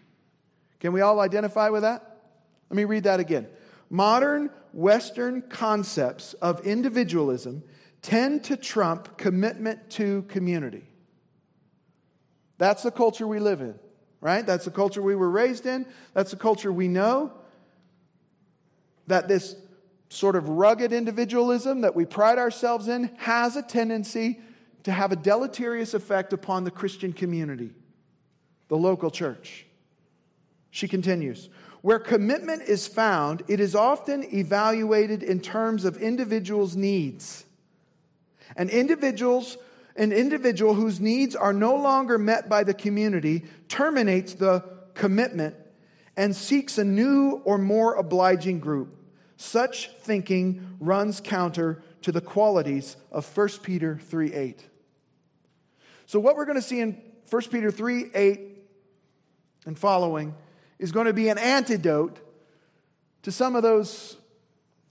Can 0.78 0.92
we 0.92 1.00
all 1.00 1.18
identify 1.18 1.68
with 1.70 1.82
that? 1.82 2.20
Let 2.70 2.76
me 2.76 2.84
read 2.84 3.02
that 3.02 3.18
again. 3.18 3.48
Modern 3.88 4.50
Western 4.72 5.42
concepts 5.42 6.34
of 6.34 6.66
individualism 6.66 7.62
tend 8.02 8.44
to 8.44 8.56
trump 8.56 9.16
commitment 9.16 9.90
to 9.90 10.22
community. 10.22 10.88
That's 12.58 12.82
the 12.82 12.90
culture 12.90 13.26
we 13.26 13.38
live 13.38 13.60
in 13.60 13.78
right? 14.20 14.44
That's 14.44 14.64
the 14.64 14.70
culture 14.70 15.02
we 15.02 15.14
were 15.14 15.30
raised 15.30 15.66
in. 15.66 15.86
That's 16.12 16.30
the 16.30 16.36
culture 16.36 16.72
we 16.72 16.88
know. 16.88 17.32
That 19.06 19.28
this 19.28 19.54
sort 20.08 20.36
of 20.36 20.48
rugged 20.48 20.92
individualism 20.92 21.82
that 21.82 21.94
we 21.94 22.04
pride 22.04 22.38
ourselves 22.38 22.88
in 22.88 23.10
has 23.18 23.56
a 23.56 23.62
tendency 23.62 24.40
to 24.84 24.92
have 24.92 25.12
a 25.12 25.16
deleterious 25.16 25.94
effect 25.94 26.32
upon 26.32 26.64
the 26.64 26.70
Christian 26.70 27.12
community, 27.12 27.70
the 28.68 28.76
local 28.76 29.10
church. 29.10 29.66
She 30.70 30.88
continues 30.88 31.48
Where 31.82 31.98
commitment 31.98 32.62
is 32.62 32.86
found, 32.86 33.42
it 33.48 33.60
is 33.60 33.74
often 33.74 34.24
evaluated 34.34 35.22
in 35.22 35.40
terms 35.40 35.84
of 35.84 35.96
individuals' 35.98 36.76
needs. 36.76 37.44
And 38.56 38.70
individuals 38.70 39.58
an 39.96 40.12
individual 40.12 40.74
whose 40.74 41.00
needs 41.00 41.34
are 41.34 41.52
no 41.52 41.74
longer 41.74 42.18
met 42.18 42.48
by 42.48 42.64
the 42.64 42.74
community 42.74 43.44
terminates 43.68 44.34
the 44.34 44.62
commitment 44.94 45.54
and 46.16 46.34
seeks 46.34 46.78
a 46.78 46.84
new 46.84 47.42
or 47.44 47.58
more 47.58 47.94
obliging 47.94 48.60
group. 48.60 48.94
Such 49.36 49.90
thinking 50.00 50.76
runs 50.80 51.20
counter 51.20 51.82
to 52.02 52.12
the 52.12 52.20
qualities 52.20 52.96
of 53.10 53.26
1 53.36 53.48
Peter 53.62 53.98
3 54.02 54.32
8. 54.32 54.64
So, 56.06 56.20
what 56.20 56.36
we're 56.36 56.44
going 56.44 56.56
to 56.56 56.62
see 56.62 56.80
in 56.80 57.00
1 57.28 57.42
Peter 57.50 57.70
3 57.70 58.10
8 58.14 58.40
and 59.66 59.78
following 59.78 60.34
is 60.78 60.92
going 60.92 61.06
to 61.06 61.12
be 61.12 61.28
an 61.28 61.38
antidote 61.38 62.18
to 63.22 63.32
some 63.32 63.56
of 63.56 63.62
those 63.62 64.16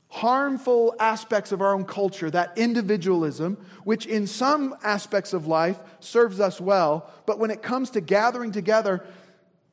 harmful 0.09 0.95
aspects 0.99 1.51
of 1.51 1.61
our 1.61 1.73
own 1.73 1.83
culture, 1.83 2.29
that 2.31 2.57
individualism, 2.57 3.57
which 3.83 4.05
in 4.05 4.27
some 4.27 4.75
aspects 4.83 5.33
of 5.33 5.45
life 5.45 5.77
serves 5.99 6.39
us 6.39 6.61
well, 6.61 7.09
but 7.25 7.37
when 7.37 7.51
it 7.51 7.61
comes 7.61 7.89
to 7.89 8.01
gathering 8.01 8.51
together, 8.51 9.05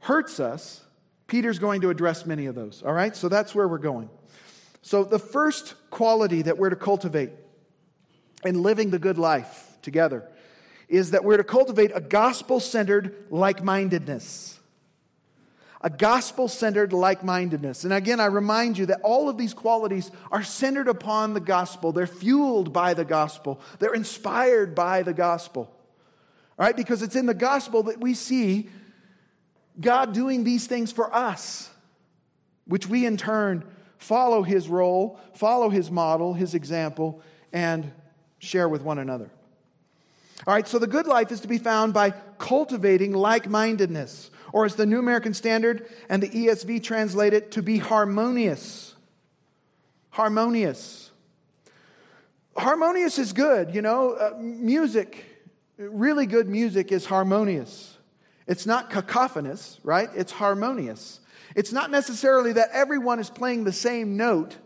hurts 0.00 0.40
us, 0.40 0.84
Peter's 1.28 1.58
going 1.58 1.80
to 1.80 1.90
address 1.90 2.26
many 2.26 2.46
of 2.46 2.54
those. 2.54 2.82
All 2.82 2.92
right? 2.92 3.14
So 3.14 3.28
that's 3.28 3.54
where 3.54 3.68
we're 3.68 3.78
going. 3.78 4.10
So, 4.82 5.04
the 5.04 5.20
first 5.20 5.74
quality 5.90 6.42
that 6.42 6.58
we're 6.58 6.70
to 6.70 6.76
cultivate 6.76 7.30
in 8.44 8.62
living 8.62 8.90
the 8.90 8.98
good 8.98 9.16
life 9.16 9.78
together 9.80 10.28
is 10.88 11.12
that 11.12 11.22
we're 11.22 11.36
to 11.36 11.44
cultivate 11.44 11.92
a 11.94 12.00
gospel 12.00 12.58
centered 12.58 13.26
like 13.30 13.62
mindedness 13.62 14.58
a 15.82 15.90
gospel 15.90 16.46
centered 16.48 16.92
like 16.92 17.24
mindedness. 17.24 17.84
And 17.84 17.92
again, 17.92 18.20
I 18.20 18.26
remind 18.26 18.78
you 18.78 18.86
that 18.86 19.00
all 19.02 19.28
of 19.28 19.36
these 19.36 19.52
qualities 19.52 20.10
are 20.30 20.42
centered 20.42 20.88
upon 20.88 21.34
the 21.34 21.40
gospel. 21.40 21.92
They're 21.92 22.06
fueled 22.06 22.72
by 22.72 22.94
the 22.94 23.04
gospel, 23.04 23.60
they're 23.78 23.94
inspired 23.94 24.74
by 24.74 25.02
the 25.02 25.14
gospel. 25.14 25.74
All 26.58 26.66
right, 26.66 26.76
because 26.76 27.02
it's 27.02 27.16
in 27.16 27.26
the 27.26 27.34
gospel 27.34 27.84
that 27.84 28.00
we 28.00 28.14
see 28.14 28.68
God 29.80 30.12
doing 30.12 30.44
these 30.44 30.66
things 30.66 30.92
for 30.92 31.12
us, 31.12 31.70
which 32.66 32.86
we 32.86 33.06
in 33.06 33.16
turn 33.16 33.64
follow 33.96 34.42
his 34.42 34.68
role, 34.68 35.18
follow 35.34 35.70
his 35.70 35.90
model, 35.90 36.34
his 36.34 36.54
example, 36.54 37.22
and 37.52 37.90
share 38.38 38.68
with 38.68 38.82
one 38.82 38.98
another. 38.98 39.30
All 40.46 40.52
right, 40.52 40.66
so 40.66 40.78
the 40.78 40.88
good 40.88 41.06
life 41.06 41.30
is 41.30 41.40
to 41.40 41.48
be 41.48 41.58
found 41.58 41.94
by 41.94 42.10
cultivating 42.38 43.12
like 43.12 43.48
mindedness 43.48 44.30
or 44.52 44.64
as 44.66 44.76
the 44.76 44.86
New 44.86 44.98
American 44.98 45.34
Standard 45.34 45.88
and 46.08 46.22
the 46.22 46.28
ESV 46.28 46.82
translate 46.82 47.32
it, 47.32 47.50
to 47.52 47.62
be 47.62 47.78
harmonious. 47.78 48.94
Harmonious. 50.10 51.10
Harmonious 52.56 53.18
is 53.18 53.32
good, 53.32 53.74
you 53.74 53.80
know. 53.80 54.12
Uh, 54.12 54.36
music, 54.38 55.24
really 55.78 56.26
good 56.26 56.48
music 56.48 56.92
is 56.92 57.06
harmonious. 57.06 57.96
It's 58.46 58.66
not 58.66 58.90
cacophonous, 58.90 59.80
right? 59.82 60.10
It's 60.14 60.32
harmonious. 60.32 61.20
It's 61.56 61.72
not 61.72 61.90
necessarily 61.90 62.52
that 62.54 62.68
everyone 62.72 63.20
is 63.20 63.30
playing 63.30 63.64
the 63.64 63.72
same 63.72 64.16
note, 64.16 64.56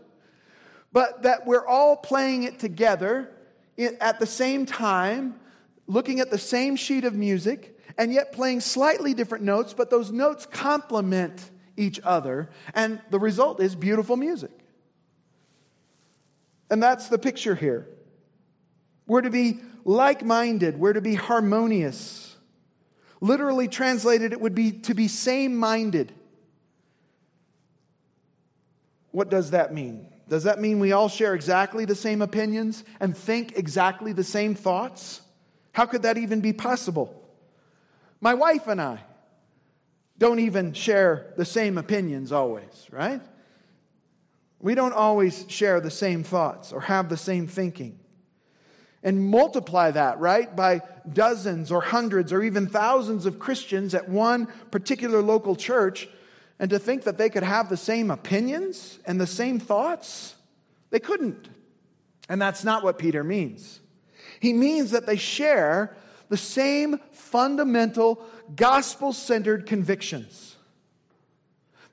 but 0.91 1.23
that 1.23 1.45
we're 1.45 1.65
all 1.65 1.95
playing 1.95 2.43
it 2.43 2.59
together 2.59 3.31
at 3.77 4.19
the 4.19 4.25
same 4.25 4.65
time, 4.65 5.39
looking 5.85 6.19
at 6.19 6.29
the 6.29 6.37
same 6.37 6.75
sheet 6.75 7.05
of 7.05 7.13
music 7.13 7.76
and 7.97 8.13
yet 8.13 8.31
playing 8.31 8.61
slightly 8.61 9.13
different 9.13 9.43
notes, 9.43 9.73
but 9.73 9.89
those 9.89 10.11
notes 10.11 10.45
complement 10.45 11.49
each 11.75 11.99
other, 12.03 12.49
and 12.73 13.01
the 13.09 13.19
result 13.19 13.61
is 13.61 13.75
beautiful 13.75 14.17
music. 14.17 14.51
And 16.69 16.81
that's 16.81 17.07
the 17.07 17.17
picture 17.17 17.55
here. 17.55 17.87
We're 19.05 19.21
to 19.21 19.29
be 19.29 19.61
like 19.85 20.23
minded, 20.23 20.77
we're 20.77 20.93
to 20.93 21.01
be 21.01 21.15
harmonious. 21.15 22.35
Literally 23.19 23.67
translated, 23.67 24.31
it 24.31 24.41
would 24.41 24.53
be 24.53 24.71
to 24.71 24.93
be 24.93 25.07
same 25.07 25.55
minded. 25.55 26.13
What 29.11 29.29
does 29.29 29.51
that 29.51 29.73
mean? 29.73 30.07
Does 30.29 30.43
that 30.43 30.59
mean 30.59 30.79
we 30.79 30.91
all 30.91 31.09
share 31.09 31.33
exactly 31.33 31.85
the 31.85 31.95
same 31.95 32.21
opinions 32.21 32.83
and 32.99 33.17
think 33.17 33.57
exactly 33.57 34.11
the 34.11 34.23
same 34.23 34.53
thoughts? 34.53 35.21
How 35.71 35.85
could 35.85 36.03
that 36.03 36.17
even 36.17 36.41
be 36.41 36.53
possible? 36.53 37.26
My 38.19 38.33
wife 38.33 38.67
and 38.67 38.81
I 38.81 38.99
don't 40.17 40.39
even 40.39 40.73
share 40.73 41.33
the 41.37 41.45
same 41.45 41.77
opinions 41.77 42.31
always, 42.31 42.87
right? 42.91 43.21
We 44.59 44.73
don't 44.73 44.93
always 44.93 45.45
share 45.47 45.79
the 45.79 45.91
same 45.91 46.23
thoughts 46.23 46.73
or 46.73 46.81
have 46.81 47.09
the 47.09 47.17
same 47.17 47.47
thinking. 47.47 47.99
And 49.03 49.29
multiply 49.29 49.91
that, 49.91 50.19
right, 50.19 50.53
by 50.53 50.81
dozens 51.13 51.71
or 51.71 51.81
hundreds 51.81 52.33
or 52.33 52.41
even 52.41 52.67
thousands 52.67 53.27
of 53.27 53.37
Christians 53.37 53.93
at 53.93 54.09
one 54.09 54.47
particular 54.71 55.21
local 55.21 55.55
church, 55.55 56.09
and 56.59 56.71
to 56.71 56.79
think 56.79 57.03
that 57.03 57.19
they 57.19 57.29
could 57.29 57.43
have 57.43 57.69
the 57.69 57.77
same 57.77 58.09
opinions 58.09 58.97
and 59.05 59.21
the 59.21 59.27
same 59.27 59.59
thoughts. 59.59 60.35
They 60.89 60.99
couldn't. 60.99 61.47
And 62.27 62.41
that's 62.41 62.63
not 62.63 62.83
what 62.83 62.97
Peter 62.97 63.23
means. 63.23 63.79
He 64.39 64.53
means 64.53 64.91
that 64.91 65.05
they 65.05 65.17
share 65.17 65.95
the 66.29 66.37
same 66.37 66.99
fundamental 67.11 68.21
gospel 68.55 69.13
centered 69.13 69.65
convictions. 69.65 70.55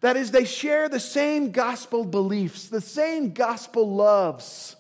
That 0.01 0.17
is, 0.17 0.31
they 0.31 0.45
share 0.45 0.89
the 0.89 1.01
same 1.01 1.51
gospel 1.51 2.05
beliefs, 2.05 2.69
the 2.69 2.81
same 2.81 3.33
gospel 3.33 3.95
loves, 3.95 4.77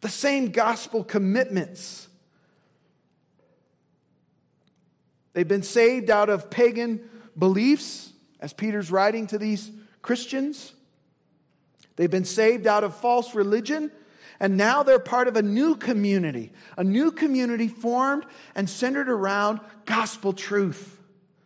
the 0.00 0.08
same 0.08 0.50
gospel 0.50 1.04
commitments. 1.04 2.08
They've 5.32 5.48
been 5.48 5.62
saved 5.62 6.10
out 6.10 6.28
of 6.28 6.50
pagan 6.50 7.08
beliefs, 7.38 8.12
as 8.40 8.52
Peter's 8.52 8.90
writing 8.90 9.26
to 9.28 9.38
these 9.38 9.70
Christians. 10.02 10.74
They've 11.96 12.10
been 12.10 12.24
saved 12.24 12.66
out 12.66 12.84
of 12.84 12.94
false 12.94 13.34
religion, 13.34 13.90
and 14.42 14.56
now 14.56 14.82
they're 14.82 14.98
part 14.98 15.28
of 15.28 15.36
a 15.36 15.42
new 15.42 15.76
community, 15.76 16.52
a 16.76 16.82
new 16.82 17.12
community 17.12 17.68
formed 17.68 18.26
and 18.56 18.68
centered 18.68 19.08
around 19.08 19.60
gospel 19.84 20.32
truth, 20.32 20.98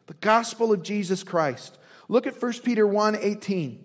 the 0.06 0.14
gospel 0.14 0.72
of 0.72 0.82
Jesus 0.82 1.22
Christ. 1.22 1.76
Look 2.08 2.26
at 2.26 2.40
1 2.40 2.52
Peter 2.64 2.86
1 2.86 3.16
18. 3.20 3.84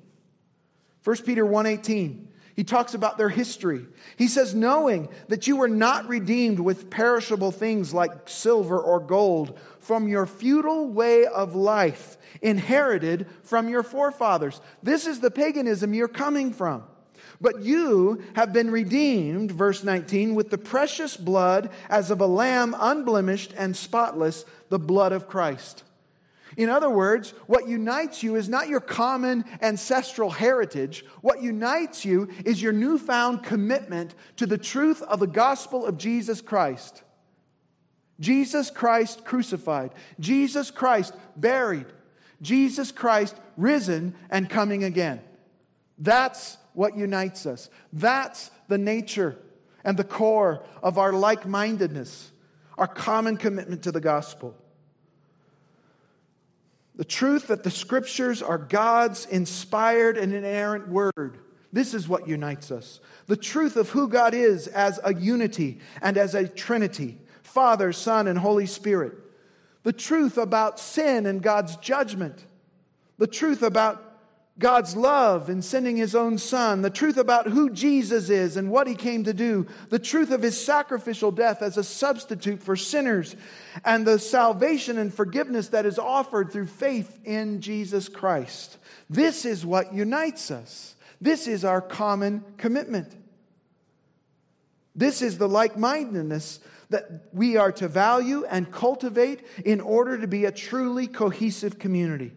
1 1.03 1.17
Peter 1.17 1.45
1 1.45 1.65
18. 1.65 2.29
He 2.55 2.63
talks 2.63 2.93
about 2.93 3.17
their 3.17 3.27
history. 3.27 3.85
He 4.15 4.27
says, 4.27 4.55
knowing 4.55 5.09
that 5.27 5.45
you 5.45 5.57
were 5.57 5.67
not 5.67 6.07
redeemed 6.07 6.59
with 6.59 6.89
perishable 6.89 7.51
things 7.51 7.93
like 7.93 8.29
silver 8.29 8.79
or 8.79 9.01
gold 9.01 9.59
from 9.79 10.07
your 10.07 10.25
futile 10.25 10.87
way 10.87 11.25
of 11.25 11.53
life 11.53 12.17
inherited 12.41 13.27
from 13.43 13.67
your 13.67 13.83
forefathers. 13.83 14.61
This 14.83 15.05
is 15.05 15.19
the 15.19 15.31
paganism 15.31 15.93
you're 15.93 16.07
coming 16.07 16.53
from. 16.53 16.83
But 17.41 17.63
you 17.63 18.21
have 18.35 18.53
been 18.53 18.69
redeemed, 18.69 19.51
verse 19.51 19.83
19, 19.83 20.35
with 20.35 20.51
the 20.51 20.59
precious 20.59 21.17
blood 21.17 21.71
as 21.89 22.11
of 22.11 22.21
a 22.21 22.27
lamb 22.27 22.75
unblemished 22.79 23.53
and 23.57 23.75
spotless, 23.75 24.45
the 24.69 24.79
blood 24.79 25.11
of 25.11 25.27
Christ. 25.27 25.83
In 26.55 26.69
other 26.69 26.89
words, 26.89 27.33
what 27.47 27.67
unites 27.67 28.21
you 28.21 28.35
is 28.35 28.47
not 28.47 28.67
your 28.67 28.79
common 28.79 29.45
ancestral 29.61 30.29
heritage. 30.29 31.03
What 31.21 31.41
unites 31.41 32.05
you 32.05 32.29
is 32.45 32.61
your 32.61 32.73
newfound 32.73 33.43
commitment 33.43 34.13
to 34.35 34.45
the 34.45 34.57
truth 34.57 35.01
of 35.01 35.19
the 35.19 35.27
gospel 35.27 35.85
of 35.85 35.97
Jesus 35.97 36.41
Christ. 36.41 37.03
Jesus 38.19 38.69
Christ 38.69 39.25
crucified, 39.25 39.93
Jesus 40.19 40.69
Christ 40.69 41.15
buried, 41.35 41.87
Jesus 42.41 42.91
Christ 42.91 43.35
risen 43.57 44.13
and 44.29 44.47
coming 44.47 44.83
again. 44.83 45.21
That's 45.97 46.57
what 46.73 46.97
unites 46.97 47.45
us. 47.45 47.69
That's 47.93 48.51
the 48.67 48.77
nature 48.77 49.37
and 49.83 49.97
the 49.97 50.03
core 50.03 50.63
of 50.81 50.97
our 50.97 51.13
like 51.13 51.45
mindedness, 51.45 52.31
our 52.77 52.87
common 52.87 53.37
commitment 53.37 53.83
to 53.83 53.91
the 53.91 54.01
gospel. 54.01 54.55
The 56.95 57.05
truth 57.05 57.47
that 57.47 57.63
the 57.63 57.71
scriptures 57.71 58.41
are 58.41 58.57
God's 58.57 59.25
inspired 59.25 60.17
and 60.17 60.33
inerrant 60.33 60.87
word. 60.87 61.39
This 61.73 61.93
is 61.93 62.07
what 62.07 62.27
unites 62.27 62.69
us. 62.69 62.99
The 63.27 63.37
truth 63.37 63.77
of 63.77 63.89
who 63.89 64.07
God 64.09 64.33
is 64.33 64.67
as 64.67 64.99
a 65.03 65.13
unity 65.13 65.79
and 66.01 66.17
as 66.17 66.35
a 66.35 66.47
trinity 66.47 67.17
Father, 67.43 67.91
Son, 67.91 68.27
and 68.27 68.39
Holy 68.39 68.65
Spirit. 68.65 69.13
The 69.83 69.91
truth 69.91 70.37
about 70.37 70.79
sin 70.79 71.25
and 71.25 71.41
God's 71.41 71.75
judgment. 71.77 72.45
The 73.17 73.27
truth 73.27 73.61
about 73.61 74.10
God's 74.59 74.95
love 74.95 75.49
in 75.49 75.61
sending 75.61 75.97
his 75.97 76.13
own 76.13 76.37
son, 76.37 76.81
the 76.81 76.89
truth 76.89 77.17
about 77.17 77.47
who 77.47 77.69
Jesus 77.69 78.29
is 78.29 78.57
and 78.57 78.69
what 78.69 78.85
he 78.85 78.95
came 78.95 79.23
to 79.23 79.33
do, 79.33 79.65
the 79.89 79.97
truth 79.97 80.29
of 80.29 80.41
his 80.41 80.63
sacrificial 80.63 81.31
death 81.31 81.61
as 81.61 81.77
a 81.77 81.83
substitute 81.83 82.61
for 82.61 82.75
sinners, 82.75 83.35
and 83.85 84.05
the 84.05 84.19
salvation 84.19 84.97
and 84.97 85.13
forgiveness 85.13 85.69
that 85.69 85.85
is 85.85 85.97
offered 85.97 86.51
through 86.51 86.67
faith 86.67 87.19
in 87.23 87.61
Jesus 87.61 88.09
Christ. 88.09 88.77
This 89.09 89.45
is 89.45 89.65
what 89.65 89.93
unites 89.93 90.51
us. 90.51 90.95
This 91.21 91.47
is 91.47 91.63
our 91.63 91.81
common 91.81 92.43
commitment. 92.57 93.15
This 94.95 95.21
is 95.21 95.37
the 95.37 95.47
like 95.47 95.77
mindedness 95.77 96.59
that 96.89 97.29
we 97.31 97.55
are 97.55 97.71
to 97.71 97.87
value 97.87 98.43
and 98.45 98.69
cultivate 98.69 99.45
in 99.63 99.79
order 99.79 100.17
to 100.17 100.27
be 100.27 100.43
a 100.43 100.51
truly 100.51 101.07
cohesive 101.07 101.79
community. 101.79 102.33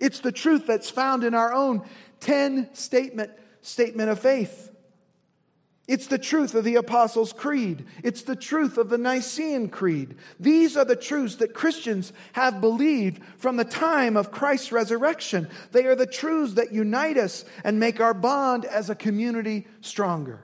It's 0.00 0.20
the 0.20 0.32
truth 0.32 0.66
that's 0.66 0.90
found 0.90 1.24
in 1.24 1.34
our 1.34 1.52
own 1.52 1.82
10 2.20 2.74
statement 2.74 3.30
statement 3.62 4.10
of 4.10 4.20
faith. 4.20 4.70
It's 5.88 6.08
the 6.08 6.18
truth 6.18 6.54
of 6.54 6.64
the 6.64 6.76
Apostles' 6.76 7.32
Creed. 7.32 7.84
It's 8.02 8.22
the 8.22 8.34
truth 8.34 8.76
of 8.76 8.88
the 8.88 8.98
Nicene 8.98 9.68
Creed. 9.68 10.16
These 10.40 10.76
are 10.76 10.84
the 10.84 10.96
truths 10.96 11.36
that 11.36 11.54
Christians 11.54 12.12
have 12.32 12.60
believed 12.60 13.22
from 13.38 13.56
the 13.56 13.64
time 13.64 14.16
of 14.16 14.32
Christ's 14.32 14.72
resurrection. 14.72 15.48
They 15.70 15.86
are 15.86 15.94
the 15.94 16.06
truths 16.06 16.54
that 16.54 16.72
unite 16.72 17.16
us 17.16 17.44
and 17.62 17.78
make 17.78 18.00
our 18.00 18.14
bond 18.14 18.64
as 18.64 18.90
a 18.90 18.96
community 18.96 19.68
stronger. 19.80 20.40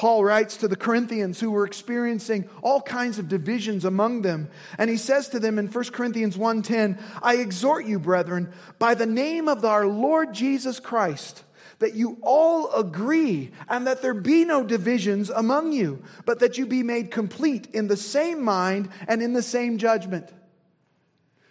Paul 0.00 0.24
writes 0.24 0.56
to 0.56 0.66
the 0.66 0.76
Corinthians 0.76 1.40
who 1.40 1.50
were 1.50 1.66
experiencing 1.66 2.48
all 2.62 2.80
kinds 2.80 3.18
of 3.18 3.28
divisions 3.28 3.84
among 3.84 4.22
them. 4.22 4.48
And 4.78 4.88
he 4.88 4.96
says 4.96 5.28
to 5.28 5.38
them 5.38 5.58
in 5.58 5.68
1 5.68 5.92
Corinthians 5.92 6.38
1:10, 6.38 6.98
"I 7.22 7.36
exhort 7.36 7.84
you, 7.84 7.98
brethren, 7.98 8.48
by 8.78 8.94
the 8.94 9.04
name 9.04 9.46
of 9.46 9.62
our 9.62 9.86
Lord 9.86 10.32
Jesus 10.32 10.80
Christ, 10.80 11.44
that 11.80 11.92
you 11.92 12.16
all 12.22 12.72
agree 12.72 13.50
and 13.68 13.86
that 13.86 14.00
there 14.00 14.14
be 14.14 14.46
no 14.46 14.64
divisions 14.64 15.28
among 15.28 15.72
you, 15.72 16.02
but 16.24 16.38
that 16.38 16.56
you 16.56 16.64
be 16.64 16.82
made 16.82 17.10
complete 17.10 17.68
in 17.74 17.88
the 17.88 17.96
same 17.98 18.42
mind 18.42 18.88
and 19.06 19.20
in 19.20 19.34
the 19.34 19.42
same 19.42 19.76
judgment." 19.76 20.30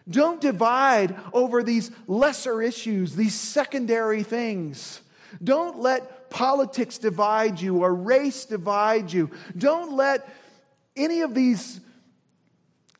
Don't 0.10 0.42
divide 0.42 1.16
over 1.34 1.62
these 1.62 1.92
lesser 2.08 2.64
issues, 2.64 3.16
these 3.16 3.36
secondary 3.36 4.24
things. 4.24 5.02
Don't 5.44 5.78
let 5.80 6.19
politics 6.30 6.98
divide 6.98 7.60
you 7.60 7.84
or 7.84 7.94
race 7.94 8.46
divide 8.46 9.12
you. 9.12 9.30
Don't 9.58 9.94
let 9.94 10.28
any 10.96 11.22
of 11.22 11.34
these 11.34 11.80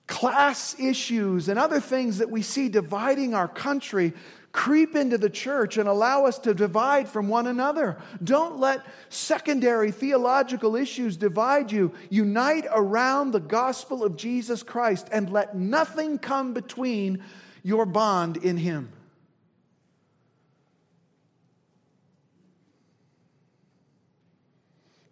class 0.08 0.80
issues 0.80 1.50
and 1.50 1.60
other 1.60 1.80
things 1.80 2.18
that 2.18 2.32
we 2.32 2.42
see 2.42 2.68
dividing 2.68 3.36
our 3.36 3.48
country 3.48 4.14
creep 4.52 4.96
into 4.96 5.18
the 5.18 5.30
church 5.30 5.78
and 5.78 5.88
allow 5.88 6.26
us 6.26 6.40
to 6.40 6.54
divide 6.54 7.08
from 7.08 7.28
one 7.28 7.46
another. 7.46 7.98
Don't 8.24 8.60
let 8.60 8.84
secondary 9.10 9.92
theological 9.92 10.76
issues 10.76 11.18
divide 11.18 11.72
you. 11.72 11.94
Unite 12.10 12.66
around 12.72 13.32
the 13.32 13.40
gospel 13.40 14.04
of 14.04 14.18
Jesus 14.18 14.64
Christ 14.64 15.08
and 15.12 15.30
let 15.30 15.56
nothing 15.56 16.18
come 16.18 16.54
between 16.54 17.24
your 17.62 17.86
bond 17.86 18.38
in 18.38 18.58
Him. 18.58 18.92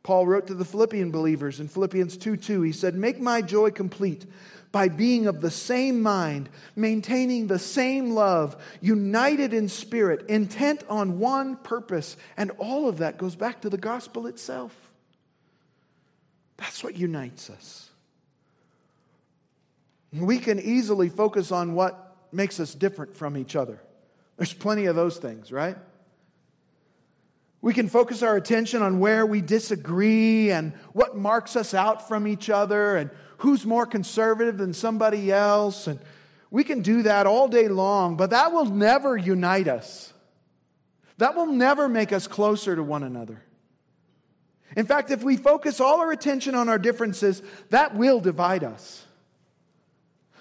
Paul 0.07 0.25
wrote 0.25 0.47
to 0.47 0.53
the 0.53 0.63
Philippian 0.63 1.11
believers 1.11 1.59
in 1.59 1.67
Philippians 1.67 2.15
2 2.15 2.37
2. 2.37 2.61
He 2.61 2.71
said, 2.71 2.95
Make 2.95 3.19
my 3.19 3.41
joy 3.41 3.71
complete 3.71 4.25
by 4.71 4.87
being 4.87 5.27
of 5.27 5.41
the 5.41 5.51
same 5.51 6.01
mind, 6.01 6.47
maintaining 6.77 7.47
the 7.47 7.59
same 7.59 8.11
love, 8.11 8.55
united 8.79 9.51
in 9.51 9.67
spirit, 9.67 10.25
intent 10.29 10.85
on 10.87 11.19
one 11.19 11.57
purpose. 11.57 12.15
And 12.37 12.51
all 12.51 12.87
of 12.87 12.99
that 12.99 13.17
goes 13.17 13.35
back 13.35 13.59
to 13.63 13.69
the 13.69 13.77
gospel 13.77 14.27
itself. 14.27 14.73
That's 16.55 16.85
what 16.85 16.95
unites 16.95 17.49
us. 17.49 17.89
We 20.13 20.37
can 20.37 20.57
easily 20.57 21.09
focus 21.09 21.51
on 21.51 21.73
what 21.73 22.15
makes 22.31 22.61
us 22.61 22.73
different 22.73 23.13
from 23.13 23.35
each 23.35 23.57
other. 23.57 23.81
There's 24.37 24.53
plenty 24.53 24.85
of 24.85 24.95
those 24.95 25.17
things, 25.17 25.51
right? 25.51 25.75
We 27.67 27.73
can 27.73 27.89
focus 27.89 28.23
our 28.23 28.37
attention 28.37 28.81
on 28.81 28.99
where 28.99 29.25
we 29.25 29.41
disagree 29.41 30.51
and 30.51 30.71
what 30.93 31.17
marks 31.17 31.57
us 31.57 31.73
out 31.73 32.07
from 32.07 32.25
each 32.25 32.49
other 32.49 32.95
and 32.95 33.09
who's 33.39 33.65
more 33.65 33.85
conservative 33.85 34.57
than 34.57 34.73
somebody 34.73 35.33
else. 35.33 35.85
And 35.87 35.99
we 36.49 36.63
can 36.63 36.81
do 36.81 37.01
that 37.01 37.27
all 37.27 37.49
day 37.49 37.67
long, 37.67 38.15
but 38.15 38.29
that 38.29 38.53
will 38.53 38.67
never 38.67 39.17
unite 39.17 39.67
us. 39.67 40.13
That 41.17 41.35
will 41.35 41.47
never 41.47 41.89
make 41.89 42.13
us 42.13 42.25
closer 42.25 42.73
to 42.73 42.81
one 42.81 43.03
another. 43.03 43.43
In 44.77 44.85
fact, 44.85 45.11
if 45.11 45.21
we 45.21 45.35
focus 45.35 45.81
all 45.81 45.99
our 45.99 46.13
attention 46.13 46.55
on 46.55 46.69
our 46.69 46.79
differences, 46.79 47.41
that 47.69 47.97
will 47.97 48.21
divide 48.21 48.63
us. 48.63 49.05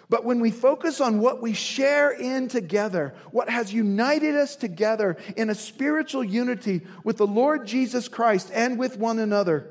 But 0.08 0.24
when 0.24 0.40
we 0.40 0.52
focus 0.52 1.00
on 1.00 1.20
what 1.20 1.42
we 1.42 1.52
share 1.52 2.10
in 2.10 2.46
together, 2.48 3.14
what 3.32 3.48
has 3.48 3.72
united 3.72 4.36
us 4.36 4.54
together 4.54 5.16
in 5.36 5.50
a 5.50 5.54
spiritual 5.54 6.22
unity 6.22 6.82
with 7.02 7.16
the 7.16 7.26
Lord 7.26 7.66
Jesus 7.66 8.06
Christ 8.06 8.50
and 8.54 8.78
with 8.78 8.96
one 8.98 9.18
another, 9.18 9.68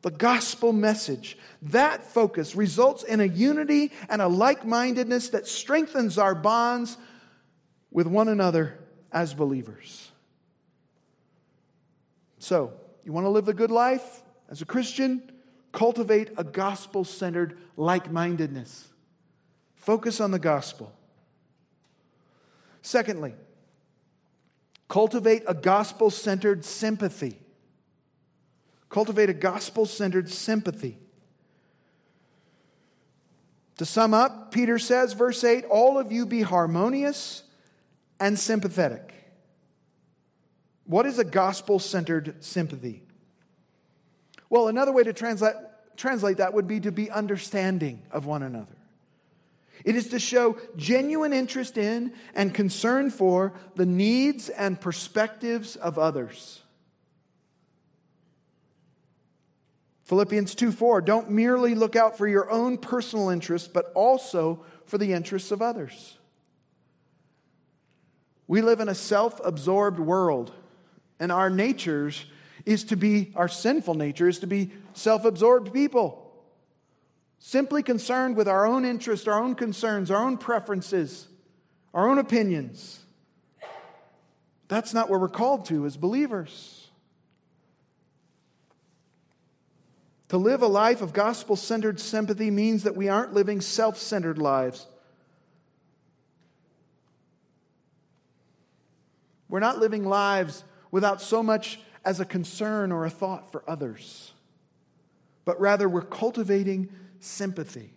the 0.00 0.10
gospel 0.10 0.72
message, 0.72 1.36
that 1.60 2.04
focus 2.04 2.54
results 2.54 3.02
in 3.02 3.20
a 3.20 3.26
unity 3.26 3.92
and 4.08 4.22
a 4.22 4.28
like 4.28 4.64
mindedness 4.64 5.30
that 5.30 5.46
strengthens 5.46 6.16
our 6.16 6.34
bonds 6.34 6.96
with 7.90 8.06
one 8.06 8.28
another 8.28 8.78
as 9.12 9.34
believers. 9.34 10.10
So, 12.38 12.72
you 13.04 13.12
want 13.12 13.24
to 13.26 13.30
live 13.30 13.44
the 13.44 13.54
good 13.54 13.70
life 13.70 14.22
as 14.48 14.62
a 14.62 14.66
Christian? 14.66 15.30
Cultivate 15.72 16.30
a 16.38 16.44
gospel 16.44 17.04
centered 17.04 17.58
like 17.76 18.10
mindedness. 18.10 18.88
Focus 19.84 20.18
on 20.18 20.30
the 20.30 20.38
gospel. 20.38 20.90
Secondly, 22.80 23.34
cultivate 24.88 25.42
a 25.46 25.52
gospel 25.52 26.10
centered 26.10 26.64
sympathy. 26.64 27.38
Cultivate 28.88 29.28
a 29.28 29.34
gospel 29.34 29.84
centered 29.84 30.30
sympathy. 30.30 30.96
To 33.76 33.84
sum 33.84 34.14
up, 34.14 34.52
Peter 34.52 34.78
says, 34.78 35.12
verse 35.12 35.44
8, 35.44 35.66
all 35.66 35.98
of 35.98 36.10
you 36.10 36.24
be 36.24 36.40
harmonious 36.40 37.42
and 38.18 38.38
sympathetic. 38.38 39.12
What 40.86 41.04
is 41.04 41.18
a 41.18 41.24
gospel 41.24 41.78
centered 41.78 42.42
sympathy? 42.42 43.02
Well, 44.48 44.68
another 44.68 44.92
way 44.92 45.02
to 45.02 45.12
translate, 45.12 45.56
translate 45.96 46.38
that 46.38 46.54
would 46.54 46.68
be 46.68 46.80
to 46.80 46.92
be 46.92 47.10
understanding 47.10 48.02
of 48.10 48.24
one 48.24 48.42
another. 48.42 48.76
It 49.84 49.96
is 49.96 50.08
to 50.08 50.18
show 50.18 50.58
genuine 50.76 51.32
interest 51.32 51.76
in 51.76 52.12
and 52.34 52.54
concern 52.54 53.10
for 53.10 53.52
the 53.76 53.86
needs 53.86 54.48
and 54.48 54.80
perspectives 54.80 55.76
of 55.76 55.98
others. 55.98 56.62
Philippians 60.04 60.54
2 60.54 60.70
4, 60.70 61.00
don't 61.00 61.30
merely 61.30 61.74
look 61.74 61.96
out 61.96 62.16
for 62.16 62.28
your 62.28 62.50
own 62.50 62.78
personal 62.78 63.30
interests, 63.30 63.68
but 63.68 63.90
also 63.94 64.64
for 64.84 64.98
the 64.98 65.12
interests 65.12 65.50
of 65.50 65.62
others. 65.62 66.18
We 68.46 68.60
live 68.60 68.80
in 68.80 68.88
a 68.88 68.94
self 68.94 69.40
absorbed 69.44 69.98
world, 69.98 70.52
and 71.18 71.32
our 71.32 71.48
natures 71.48 72.26
is 72.66 72.84
to 72.84 72.96
be, 72.96 73.32
our 73.34 73.48
sinful 73.48 73.94
nature 73.94 74.28
is 74.28 74.38
to 74.40 74.46
be 74.46 74.70
self 74.92 75.24
absorbed 75.24 75.72
people. 75.72 76.23
Simply 77.46 77.82
concerned 77.82 78.36
with 78.36 78.48
our 78.48 78.64
own 78.64 78.86
interests, 78.86 79.28
our 79.28 79.38
own 79.38 79.54
concerns, 79.54 80.10
our 80.10 80.24
own 80.24 80.38
preferences, 80.38 81.28
our 81.92 82.08
own 82.08 82.18
opinions. 82.18 83.04
That's 84.68 84.94
not 84.94 85.10
what 85.10 85.20
we're 85.20 85.28
called 85.28 85.66
to 85.66 85.84
as 85.84 85.98
believers. 85.98 86.88
To 90.28 90.38
live 90.38 90.62
a 90.62 90.66
life 90.66 91.02
of 91.02 91.12
gospel 91.12 91.54
centered 91.54 92.00
sympathy 92.00 92.50
means 92.50 92.84
that 92.84 92.96
we 92.96 93.10
aren't 93.10 93.34
living 93.34 93.60
self 93.60 93.98
centered 93.98 94.38
lives. 94.38 94.86
We're 99.50 99.60
not 99.60 99.78
living 99.78 100.06
lives 100.06 100.64
without 100.90 101.20
so 101.20 101.42
much 101.42 101.78
as 102.06 102.20
a 102.20 102.24
concern 102.24 102.90
or 102.90 103.04
a 103.04 103.10
thought 103.10 103.52
for 103.52 103.62
others, 103.68 104.32
but 105.44 105.60
rather 105.60 105.90
we're 105.90 106.00
cultivating 106.00 106.88
sympathy. 107.24 107.92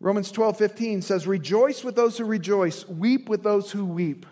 Romans 0.00 0.30
12, 0.30 0.58
15 0.58 1.02
says, 1.02 1.26
Rejoice 1.26 1.82
with 1.82 1.96
those 1.96 2.18
who 2.18 2.24
rejoice, 2.24 2.86
weep 2.88 3.28
with 3.28 3.42
those 3.42 3.70
who 3.70 3.84
weep. 3.84 4.26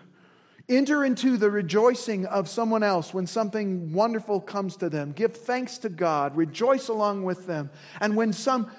Enter 0.67 1.05
into 1.05 1.37
the 1.37 1.49
rejoicing 1.49 2.25
of 2.25 2.49
someone 2.49 2.81
else 2.81 3.13
when 3.13 3.27
something 3.27 3.93
wonderful 3.93 4.41
comes 4.41 4.75
to 4.77 4.89
them. 4.89 5.11
Give 5.11 5.35
thanks 5.35 5.77
to 5.79 5.89
God. 5.89 6.35
Rejoice 6.35 6.87
along 6.87 7.23
with 7.23 7.45
them. 7.45 7.69
And 8.01 8.15
when 8.15 8.33
some 8.33 8.71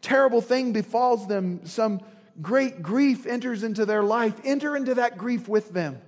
terrible 0.00 0.40
thing 0.40 0.72
befalls 0.72 1.26
them, 1.26 1.66
some 1.66 2.00
great 2.40 2.82
grief 2.82 3.26
enters 3.26 3.62
into 3.62 3.84
their 3.84 4.02
life, 4.02 4.34
enter 4.44 4.74
into 4.74 4.94
that 4.94 5.18
grief 5.18 5.48
with 5.48 5.72
them. 5.72 6.00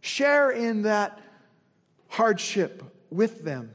Share 0.00 0.50
in 0.50 0.82
that 0.82 1.20
hardship 2.08 2.82
with 3.10 3.44
them. 3.44 3.70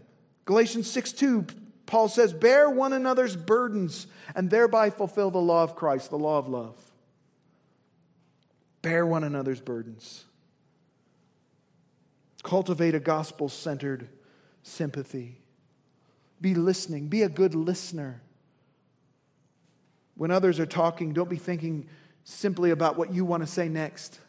Galatians 0.45 0.89
6 0.89 1.13
2, 1.13 1.45
Paul 1.89 2.07
says, 2.07 2.33
Bear 2.33 2.69
one 2.69 2.93
another's 2.93 3.35
burdens 3.35 4.05
and 4.35 4.51
thereby 4.51 4.91
fulfill 4.91 5.31
the 5.31 5.39
law 5.39 5.63
of 5.63 5.75
Christ, 5.75 6.11
the 6.11 6.19
law 6.19 6.37
of 6.37 6.47
love. 6.47 6.77
Bear 8.83 9.07
one 9.07 9.23
another's 9.23 9.59
burdens. 9.59 10.25
Cultivate 12.43 12.93
a 12.93 12.99
gospel 12.99 13.49
centered 13.49 14.07
sympathy. 14.61 15.41
Be 16.39 16.53
listening. 16.53 17.07
Be 17.07 17.23
a 17.23 17.29
good 17.29 17.55
listener. 17.55 18.21
When 20.13 20.29
others 20.29 20.59
are 20.59 20.67
talking, 20.67 21.11
don't 21.13 21.27
be 21.27 21.37
thinking 21.37 21.89
simply 22.23 22.69
about 22.69 22.99
what 22.99 23.11
you 23.11 23.25
want 23.25 23.41
to 23.41 23.47
say 23.47 23.67
next. 23.67 24.19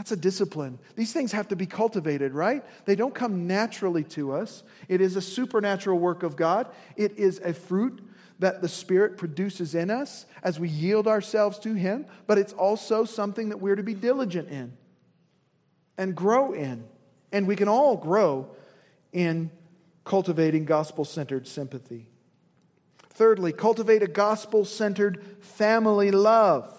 That's 0.00 0.12
a 0.12 0.16
discipline. 0.16 0.78
These 0.96 1.12
things 1.12 1.32
have 1.32 1.48
to 1.48 1.56
be 1.56 1.66
cultivated, 1.66 2.32
right? 2.32 2.64
They 2.86 2.96
don't 2.96 3.14
come 3.14 3.46
naturally 3.46 4.02
to 4.04 4.32
us. 4.32 4.62
It 4.88 5.02
is 5.02 5.14
a 5.14 5.20
supernatural 5.20 5.98
work 5.98 6.22
of 6.22 6.36
God. 6.36 6.68
It 6.96 7.18
is 7.18 7.38
a 7.44 7.52
fruit 7.52 8.00
that 8.38 8.62
the 8.62 8.68
Spirit 8.70 9.18
produces 9.18 9.74
in 9.74 9.90
us 9.90 10.24
as 10.42 10.58
we 10.58 10.70
yield 10.70 11.06
ourselves 11.06 11.58
to 11.58 11.74
Him, 11.74 12.06
but 12.26 12.38
it's 12.38 12.54
also 12.54 13.04
something 13.04 13.50
that 13.50 13.58
we're 13.58 13.76
to 13.76 13.82
be 13.82 13.92
diligent 13.92 14.48
in 14.48 14.72
and 15.98 16.16
grow 16.16 16.54
in. 16.54 16.82
And 17.30 17.46
we 17.46 17.54
can 17.54 17.68
all 17.68 17.98
grow 17.98 18.48
in 19.12 19.50
cultivating 20.04 20.64
gospel 20.64 21.04
centered 21.04 21.46
sympathy. 21.46 22.08
Thirdly, 23.10 23.52
cultivate 23.52 24.02
a 24.02 24.08
gospel 24.08 24.64
centered 24.64 25.22
family 25.40 26.10
love. 26.10 26.74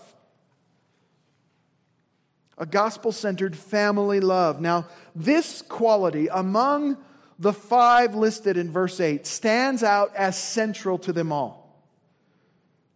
A 2.62 2.66
gospel 2.68 3.12
centered 3.12 3.58
family 3.58 4.20
love. 4.20 4.62
Now, 4.62 4.86
this 5.16 5.64
quality 5.64 6.28
among 6.28 6.96
the 7.40 7.54
five 7.54 8.14
listed 8.14 8.56
in 8.56 8.72
verse 8.72 9.00
8 9.00 9.26
stands 9.26 9.82
out 9.82 10.16
as 10.16 10.38
central 10.38 11.00
to 11.00 11.12
them 11.12 11.32
all. 11.32 11.84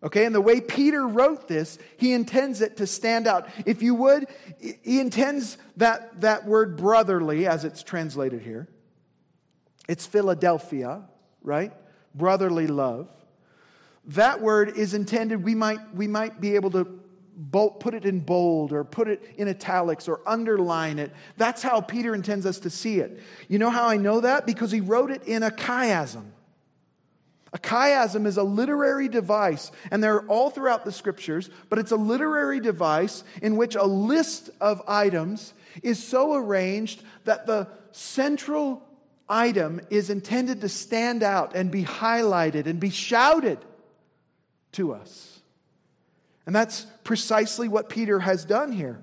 Okay, 0.03 0.23
and 0.23 0.35
the 0.35 0.41
way 0.41 0.61
Peter 0.61 1.07
wrote 1.07 1.47
this, 1.47 1.79
he 1.97 2.13
intends 2.13 2.61
it 2.61 2.77
to 2.77 2.85
stand 2.85 3.25
out. 3.25 3.49
If 3.65 3.81
you 3.81 3.95
would, 3.95 4.27
he 4.59 4.99
intends 4.99 5.57
that, 5.77 6.21
that 6.21 6.45
word 6.45 6.77
brotherly, 6.77 7.47
as 7.47 7.65
it's 7.65 7.81
translated 7.81 8.43
here. 8.43 8.67
It's 9.89 10.05
Philadelphia, 10.05 11.01
right? 11.41 11.73
Brotherly 12.13 12.67
love. 12.67 13.09
That 14.09 14.41
word 14.41 14.77
is 14.77 14.93
intended, 14.93 15.43
we 15.43 15.55
might, 15.55 15.79
we 15.95 16.05
might 16.05 16.39
be 16.39 16.53
able 16.53 16.69
to 16.69 16.99
bold, 17.35 17.79
put 17.79 17.93
it 17.93 18.05
in 18.05 18.19
bold 18.19 18.71
or 18.71 18.83
put 18.83 19.07
it 19.07 19.23
in 19.37 19.47
italics 19.47 20.07
or 20.07 20.21
underline 20.25 20.99
it. 20.99 21.11
That's 21.37 21.61
how 21.61 21.81
Peter 21.81 22.15
intends 22.15 22.45
us 22.45 22.59
to 22.59 22.69
see 22.69 22.99
it. 22.99 23.19
You 23.47 23.59
know 23.59 23.69
how 23.69 23.87
I 23.87 23.97
know 23.97 24.21
that? 24.21 24.45
Because 24.45 24.71
he 24.71 24.81
wrote 24.81 25.11
it 25.11 25.23
in 25.25 25.43
a 25.43 25.51
chiasm. 25.51 26.25
A 27.53 27.57
chiasm 27.57 28.25
is 28.25 28.35
a 28.35 28.43
literary 28.43 29.07
device, 29.07 29.71
and 29.89 30.03
they're 30.03 30.25
all 30.27 30.49
throughout 30.49 30.83
the 30.83 30.91
scriptures, 30.91 31.49
but 31.69 31.79
it's 31.79 31.91
a 31.91 31.95
literary 31.95 32.59
device 32.59 33.23
in 33.41 33.55
which 33.55 33.75
a 33.75 33.85
list 33.85 34.49
of 34.59 34.81
items 34.89 35.53
is 35.81 36.03
so 36.03 36.35
arranged 36.35 37.01
that 37.23 37.45
the 37.45 37.69
central 37.91 38.83
item 39.29 39.79
is 39.89 40.09
intended 40.09 40.61
to 40.61 40.69
stand 40.69 41.23
out 41.23 41.55
and 41.55 41.71
be 41.71 41.83
highlighted 41.83 42.65
and 42.65 42.79
be 42.79 42.89
shouted 42.89 43.59
to 44.73 44.93
us. 44.93 45.34
And 46.45 46.55
that's 46.55 46.85
precisely 47.03 47.67
what 47.67 47.89
Peter 47.89 48.19
has 48.19 48.45
done 48.45 48.71
here. 48.71 49.01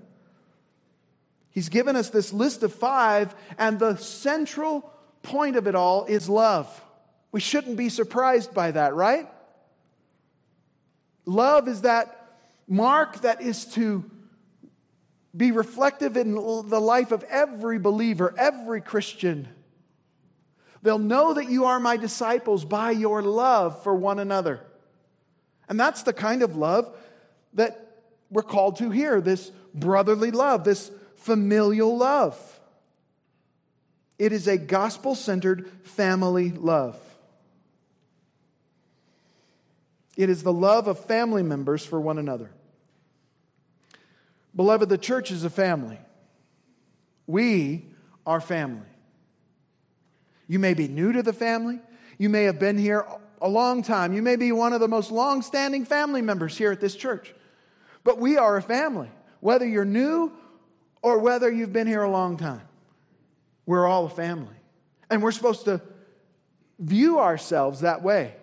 He's 1.51 1.69
given 1.69 1.97
us 1.97 2.11
this 2.11 2.33
list 2.33 2.63
of 2.63 2.73
five, 2.73 3.35
and 3.59 3.79
the 3.79 3.97
central 3.97 4.91
point 5.23 5.57
of 5.57 5.67
it 5.67 5.75
all 5.75 6.05
is 6.05 6.29
love. 6.29 6.83
We 7.31 7.41
shouldn't 7.41 7.77
be 7.77 7.89
surprised 7.89 8.55
by 8.55 8.71
that, 8.71 8.95
right? 8.95 9.29
Love 11.25 11.69
is 11.69 11.83
that 11.83 12.19
mark 12.67 13.21
that 13.23 13.43
is 13.43 13.65
to 13.67 14.05
be 15.37 15.51
reflective 15.51 16.17
in 16.17 16.35
the 16.35 16.81
life 16.81 17.13
of 17.13 17.23
every 17.25 17.79
believer, 17.79 18.35
every 18.37 18.81
Christian. 18.81 19.49
They'll 20.83 20.99
know 20.99 21.35
that 21.35 21.49
you 21.49 21.67
are 21.67 21.81
my 21.81 21.97
disciples 21.97 22.65
by 22.65 22.91
your 22.91 23.23
love 23.23 23.83
for 23.83 23.95
one 23.95 24.19
another. 24.19 24.61
And 25.69 25.79
that's 25.79 26.03
the 26.03 26.13
kind 26.13 26.43
of 26.43 26.57
love 26.57 26.95
that 27.55 28.03
we're 28.31 28.43
called 28.43 28.77
to 28.77 28.91
here 28.91 29.21
this 29.21 29.51
brotherly 29.75 30.31
love, 30.31 30.65
this 30.65 30.91
familial 31.17 31.97
love. 31.97 32.39
It 34.19 34.33
is 34.33 34.47
a 34.47 34.57
gospel 34.57 35.15
centered 35.15 35.71
family 35.83 36.51
love. 36.51 36.99
It 40.17 40.29
is 40.29 40.43
the 40.43 40.53
love 40.53 40.89
of 40.89 41.05
family 41.05 41.43
members 41.43 41.85
for 41.85 42.01
one 42.01 42.19
another. 42.19 42.51
Beloved, 44.55 44.89
the 44.89 44.99
church 44.99 45.31
is 45.31 45.45
a 45.45 45.51
family. 45.51 45.99
We 47.27 47.87
are 48.27 48.41
family. 48.41 48.87
You 50.47 50.59
may 50.59 50.75
be 50.75 50.87
new 50.87 51.13
to 51.13 51.23
the 51.23 51.33
family. 51.33 51.81
You 52.19 52.29
may 52.29 52.45
have 52.45 52.59
been 52.59 52.77
here 52.77 53.07
a 53.41 53.49
long 53.49 53.83
time. 53.83 54.13
You 54.13 54.23
may 54.23 54.37
be 54.37 54.53
one 54.53 54.73
of 54.73 54.81
the 54.81 54.89
most 54.89 55.11
long 55.11 55.43
standing 55.43 55.85
family 55.85 56.21
members 56.21 56.57
here 56.57 56.71
at 56.73 56.81
this 56.81 56.95
church. 56.95 57.35
But 58.05 58.19
we 58.19 58.37
are 58.37 58.57
a 58.57 58.63
family, 58.63 59.11
whether 59.41 59.67
you're 59.67 59.85
new 59.85 60.33
or 61.03 61.19
whether 61.19 61.51
you've 61.51 61.73
been 61.73 61.87
here 61.87 62.03
a 62.03 62.11
long 62.11 62.37
time. 62.37 62.63
We're 63.67 63.87
all 63.87 64.07
a 64.07 64.11
family. 64.11 64.55
And 65.11 65.23
we're 65.23 65.33
supposed 65.33 65.65
to 65.67 65.81
view 66.79 67.19
ourselves 67.19 67.81
that 67.81 68.03
way 68.03 68.35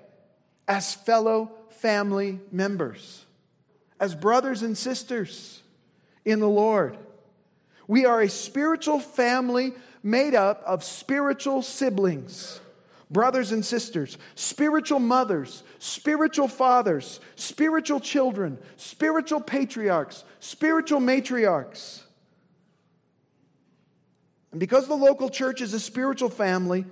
as 0.67 0.93
fellow 0.93 1.51
family 1.69 2.39
members, 2.51 3.25
as 3.99 4.15
brothers 4.15 4.61
and 4.61 4.77
sisters 4.77 5.61
in 6.25 6.39
the 6.39 6.49
Lord. 6.49 6.97
We 7.87 8.05
are 8.05 8.21
a 8.21 8.29
spiritual 8.29 8.99
family 8.99 9.73
made 10.03 10.35
up 10.35 10.61
of 10.65 10.83
spiritual 10.83 11.61
siblings, 11.61 12.61
brothers 13.09 13.51
and 13.51 13.65
sisters, 13.65 14.17
spiritual 14.35 14.99
mothers, 14.99 15.63
spiritual 15.79 16.47
fathers, 16.47 17.19
spiritual 17.35 17.99
children, 17.99 18.57
spiritual 18.77 19.41
patriarchs, 19.41 20.23
spiritual 20.39 20.99
matriarchs. 20.99 22.03
And 24.51 24.59
because 24.59 24.87
the 24.87 24.95
local 24.95 25.29
church 25.29 25.61
is 25.61 25.73
a 25.73 25.79
spiritual 25.79 26.29
family, 26.29 26.85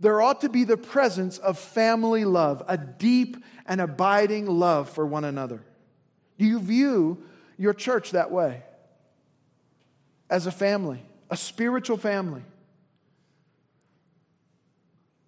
there 0.00 0.20
ought 0.20 0.40
to 0.40 0.48
be 0.48 0.64
the 0.64 0.76
presence 0.76 1.38
of 1.38 1.58
family 1.58 2.24
love, 2.24 2.62
a 2.66 2.76
deep 2.76 3.36
and 3.66 3.80
abiding 3.80 4.46
love 4.46 4.90
for 4.90 5.06
one 5.06 5.24
another. 5.24 5.62
Do 6.38 6.44
you 6.44 6.58
view 6.58 7.22
your 7.56 7.74
church 7.74 8.10
that 8.10 8.30
way? 8.30 8.62
As 10.28 10.46
a 10.46 10.50
family, 10.50 11.02
a 11.30 11.36
spiritual 11.36 11.98
family. 11.98 12.42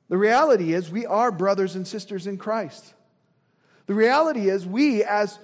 The 0.08 0.18
reality 0.18 0.74
is, 0.74 0.90
we 0.90 1.06
are 1.06 1.32
brothers 1.32 1.76
and 1.76 1.86
sisters 1.86 2.26
in 2.26 2.36
Christ. 2.36 2.94
The 3.86 3.94
reality 3.94 4.48
is, 4.48 4.66
we 4.66 5.02
as 5.02 5.38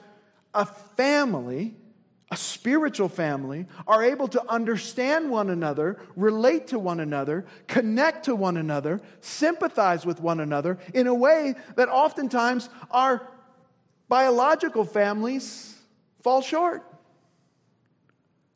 a 0.54 0.66
family 0.66 1.76
a 2.30 2.36
spiritual 2.36 3.08
family, 3.08 3.66
are 3.88 4.04
able 4.04 4.28
to 4.28 4.48
understand 4.48 5.30
one 5.30 5.50
another, 5.50 5.98
relate 6.14 6.68
to 6.68 6.78
one 6.78 7.00
another, 7.00 7.44
connect 7.66 8.26
to 8.26 8.36
one 8.36 8.56
another, 8.56 9.00
sympathize 9.20 10.06
with 10.06 10.20
one 10.20 10.38
another 10.38 10.78
in 10.94 11.08
a 11.08 11.14
way 11.14 11.56
that 11.74 11.88
oftentimes 11.88 12.68
our 12.92 13.26
biological 14.08 14.84
families 14.84 15.76
fall 16.22 16.40
short, 16.40 16.84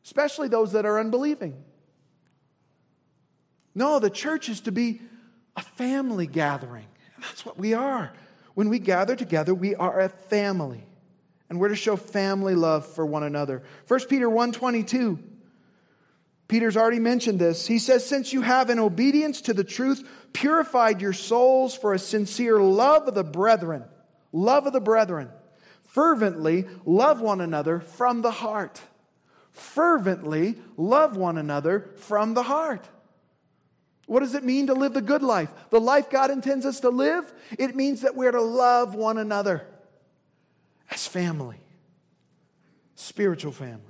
especially 0.05 0.47
those 0.47 0.71
that 0.71 0.85
are 0.85 0.97
unbelieving. 0.97 1.61
No, 3.73 3.99
the 3.99 4.09
church 4.09 4.47
is 4.47 4.61
to 4.61 4.71
be 4.71 5.01
a 5.55 5.61
family 5.61 6.27
gathering. 6.27 6.87
That's 7.19 7.45
what 7.45 7.57
we 7.57 7.73
are. 7.73 8.13
When 8.53 8.69
we 8.69 8.79
gather 8.79 9.15
together, 9.15 9.53
we 9.53 9.75
are 9.75 9.99
a 9.99 10.09
family 10.09 10.85
and 11.49 11.59
we're 11.59 11.69
to 11.69 11.75
show 11.75 11.95
family 11.95 12.55
love 12.55 12.85
for 12.85 13.05
one 13.05 13.23
another. 13.23 13.63
1 13.87 14.07
Peter 14.09 14.29
1:22 14.29 15.19
Peter's 16.47 16.77
already 16.77 16.99
mentioned 16.99 17.39
this. 17.39 17.65
He 17.65 17.79
says, 17.79 18.05
Since 18.05 18.31
you 18.31 18.41
have, 18.41 18.69
in 18.69 18.77
obedience 18.77 19.41
to 19.41 19.53
the 19.53 19.63
truth, 19.63 20.07
purified 20.31 21.01
your 21.01 21.13
souls 21.13 21.75
for 21.75 21.93
a 21.93 21.99
sincere 21.99 22.59
love 22.59 23.07
of 23.07 23.15
the 23.15 23.23
brethren, 23.23 23.83
love 24.31 24.67
of 24.67 24.73
the 24.73 24.81
brethren, 24.81 25.29
fervently 25.87 26.65
love 26.85 27.19
one 27.19 27.41
another 27.41 27.79
from 27.79 28.21
the 28.21 28.31
heart. 28.31 28.81
Fervently 29.51 30.55
love 30.77 31.17
one 31.17 31.37
another 31.37 31.91
from 31.95 32.33
the 32.33 32.43
heart. 32.43 32.87
What 34.05 34.19
does 34.19 34.35
it 34.35 34.43
mean 34.43 34.67
to 34.67 34.73
live 34.73 34.93
the 34.93 35.01
good 35.01 35.23
life? 35.23 35.49
The 35.71 35.79
life 35.79 36.09
God 36.09 36.29
intends 36.29 36.65
us 36.65 36.79
to 36.81 36.89
live? 36.89 37.33
It 37.57 37.75
means 37.75 38.01
that 38.01 38.15
we're 38.15 38.31
to 38.31 38.41
love 38.41 38.93
one 38.93 39.17
another 39.17 39.65
as 40.91 41.07
family, 41.07 41.59
spiritual 42.95 43.51
family. 43.51 43.81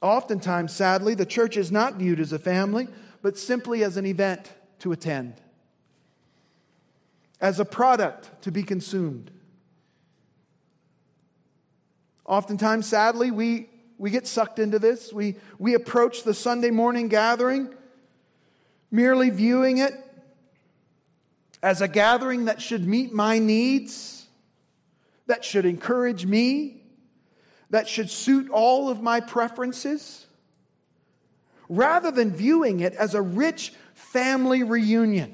Oftentimes, 0.00 0.72
sadly, 0.72 1.14
the 1.14 1.26
church 1.26 1.56
is 1.56 1.70
not 1.70 1.94
viewed 1.94 2.20
as 2.20 2.32
a 2.32 2.38
family, 2.38 2.88
but 3.20 3.38
simply 3.38 3.84
as 3.84 3.96
an 3.96 4.06
event 4.06 4.50
to 4.80 4.92
attend, 4.92 5.34
as 7.40 7.60
a 7.60 7.64
product 7.64 8.42
to 8.42 8.50
be 8.50 8.62
consumed. 8.62 9.30
Oftentimes, 12.26 12.86
sadly, 12.86 13.30
we, 13.30 13.68
we 14.02 14.10
get 14.10 14.26
sucked 14.26 14.58
into 14.58 14.80
this. 14.80 15.12
We, 15.12 15.36
we 15.60 15.74
approach 15.74 16.24
the 16.24 16.34
Sunday 16.34 16.70
morning 16.72 17.06
gathering 17.06 17.72
merely 18.90 19.30
viewing 19.30 19.78
it 19.78 19.94
as 21.62 21.80
a 21.80 21.86
gathering 21.86 22.46
that 22.46 22.60
should 22.60 22.84
meet 22.84 23.12
my 23.12 23.38
needs 23.38 24.26
that 25.28 25.44
should 25.44 25.64
encourage 25.64 26.26
me, 26.26 26.82
that 27.70 27.86
should 27.86 28.10
suit 28.10 28.50
all 28.50 28.88
of 28.88 29.00
my 29.00 29.20
preferences, 29.20 30.26
rather 31.68 32.10
than 32.10 32.32
viewing 32.32 32.80
it 32.80 32.94
as 32.94 33.14
a 33.14 33.22
rich 33.22 33.72
family 33.94 34.64
reunion 34.64 35.32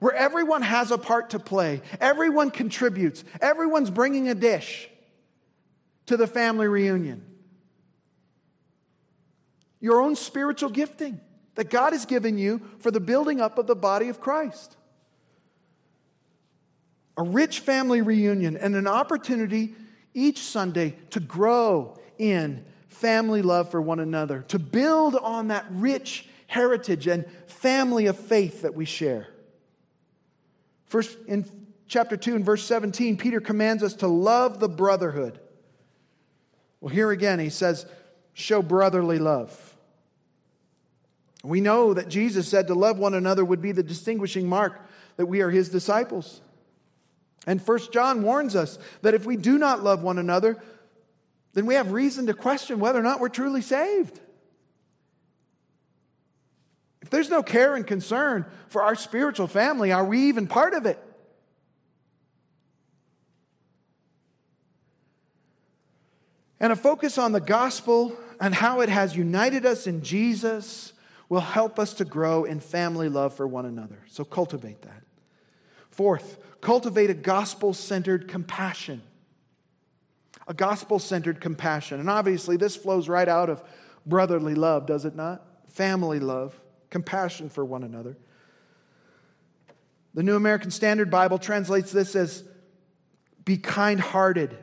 where 0.00 0.14
everyone 0.14 0.60
has 0.60 0.90
a 0.90 0.98
part 0.98 1.30
to 1.30 1.38
play, 1.38 1.80
everyone 1.98 2.50
contributes, 2.50 3.24
everyone's 3.40 3.90
bringing 3.90 4.28
a 4.28 4.34
dish 4.34 4.90
to 6.04 6.18
the 6.18 6.26
family 6.26 6.68
reunion. 6.68 7.24
Your 9.80 10.00
own 10.00 10.16
spiritual 10.16 10.70
gifting 10.70 11.20
that 11.54 11.70
God 11.70 11.92
has 11.92 12.06
given 12.06 12.38
you 12.38 12.60
for 12.78 12.90
the 12.90 13.00
building 13.00 13.40
up 13.40 13.58
of 13.58 13.66
the 13.66 13.76
body 13.76 14.08
of 14.08 14.20
Christ 14.20 14.76
a 17.20 17.22
rich 17.22 17.60
family 17.60 18.00
reunion, 18.00 18.56
and 18.56 18.74
an 18.74 18.86
opportunity 18.86 19.74
each 20.14 20.38
Sunday 20.38 20.96
to 21.10 21.20
grow 21.20 21.98
in 22.16 22.64
family 22.88 23.42
love 23.42 23.70
for 23.70 23.80
one 23.80 24.00
another, 24.00 24.40
to 24.48 24.58
build 24.58 25.14
on 25.16 25.48
that 25.48 25.66
rich 25.70 26.26
heritage 26.46 27.06
and 27.06 27.26
family 27.46 28.06
of 28.06 28.18
faith 28.18 28.62
that 28.62 28.74
we 28.74 28.86
share. 28.86 29.28
First, 30.86 31.18
in 31.28 31.44
chapter 31.86 32.16
2 32.16 32.36
and 32.36 32.44
verse 32.44 32.64
17, 32.64 33.18
Peter 33.18 33.38
commands 33.38 33.82
us 33.82 33.92
to 33.96 34.08
love 34.08 34.58
the 34.58 34.68
brotherhood. 34.68 35.38
Well, 36.80 36.92
here 36.92 37.10
again, 37.10 37.38
he 37.38 37.50
says, 37.50 37.84
show 38.32 38.62
brotherly 38.62 39.18
love. 39.18 39.69
We 41.42 41.60
know 41.60 41.94
that 41.94 42.08
Jesus 42.08 42.48
said 42.48 42.66
to 42.66 42.74
love 42.74 42.98
one 42.98 43.14
another 43.14 43.44
would 43.44 43.62
be 43.62 43.72
the 43.72 43.82
distinguishing 43.82 44.48
mark 44.48 44.78
that 45.16 45.26
we 45.26 45.40
are 45.40 45.50
his 45.50 45.70
disciples. 45.70 46.40
And 47.46 47.62
First 47.62 47.92
John 47.92 48.22
warns 48.22 48.54
us 48.54 48.78
that 49.02 49.14
if 49.14 49.24
we 49.24 49.36
do 49.36 49.58
not 49.58 49.82
love 49.82 50.02
one 50.02 50.18
another, 50.18 50.62
then 51.54 51.66
we 51.66 51.74
have 51.74 51.92
reason 51.92 52.26
to 52.26 52.34
question 52.34 52.78
whether 52.78 52.98
or 52.98 53.02
not 53.02 53.20
we're 53.20 53.30
truly 53.30 53.62
saved. 53.62 54.20
If 57.00 57.08
there's 57.08 57.30
no 57.30 57.42
care 57.42 57.74
and 57.74 57.86
concern 57.86 58.44
for 58.68 58.82
our 58.82 58.94
spiritual 58.94 59.46
family, 59.46 59.90
are 59.90 60.04
we 60.04 60.28
even 60.28 60.46
part 60.46 60.74
of 60.74 60.84
it? 60.84 61.02
And 66.60 66.72
a 66.72 66.76
focus 66.76 67.16
on 67.16 67.32
the 67.32 67.40
gospel 67.40 68.14
and 68.38 68.54
how 68.54 68.82
it 68.82 68.90
has 68.90 69.16
united 69.16 69.64
us 69.64 69.86
in 69.86 70.02
Jesus 70.02 70.92
will 71.30 71.40
help 71.40 71.78
us 71.78 71.94
to 71.94 72.04
grow 72.04 72.44
in 72.44 72.60
family 72.60 73.08
love 73.08 73.32
for 73.32 73.48
one 73.48 73.64
another. 73.64 74.00
So 74.08 74.24
cultivate 74.24 74.82
that. 74.82 75.04
Fourth, 75.88 76.38
cultivate 76.60 77.08
a 77.08 77.14
gospel 77.14 77.72
centered 77.72 78.28
compassion. 78.28 79.00
A 80.48 80.52
gospel 80.52 80.98
centered 80.98 81.40
compassion. 81.40 82.00
And 82.00 82.10
obviously, 82.10 82.56
this 82.56 82.74
flows 82.74 83.08
right 83.08 83.28
out 83.28 83.48
of 83.48 83.62
brotherly 84.04 84.56
love, 84.56 84.86
does 84.86 85.04
it 85.04 85.14
not? 85.14 85.46
Family 85.68 86.18
love, 86.18 86.60
compassion 86.90 87.48
for 87.48 87.64
one 87.64 87.84
another. 87.84 88.16
The 90.14 90.24
New 90.24 90.34
American 90.34 90.72
Standard 90.72 91.10
Bible 91.10 91.38
translates 91.38 91.92
this 91.92 92.16
as 92.16 92.42
be 93.44 93.56
kind 93.56 94.00
hearted. 94.00 94.58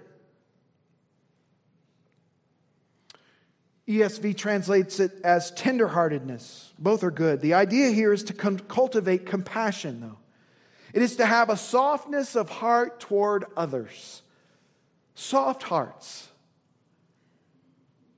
ESV 3.87 4.35
translates 4.35 4.99
it 4.99 5.13
as 5.23 5.51
tenderheartedness. 5.53 6.71
Both 6.77 7.03
are 7.03 7.11
good. 7.11 7.39
The 7.39 7.53
idea 7.53 7.91
here 7.91 8.11
is 8.11 8.23
to 8.25 8.33
cultivate 8.33 9.25
compassion, 9.25 10.01
though. 10.01 10.17
It 10.93 11.01
is 11.01 11.15
to 11.17 11.25
have 11.25 11.49
a 11.49 11.57
softness 11.57 12.35
of 12.35 12.49
heart 12.49 12.99
toward 12.99 13.45
others. 13.55 14.21
Soft 15.15 15.63
hearts. 15.63 16.27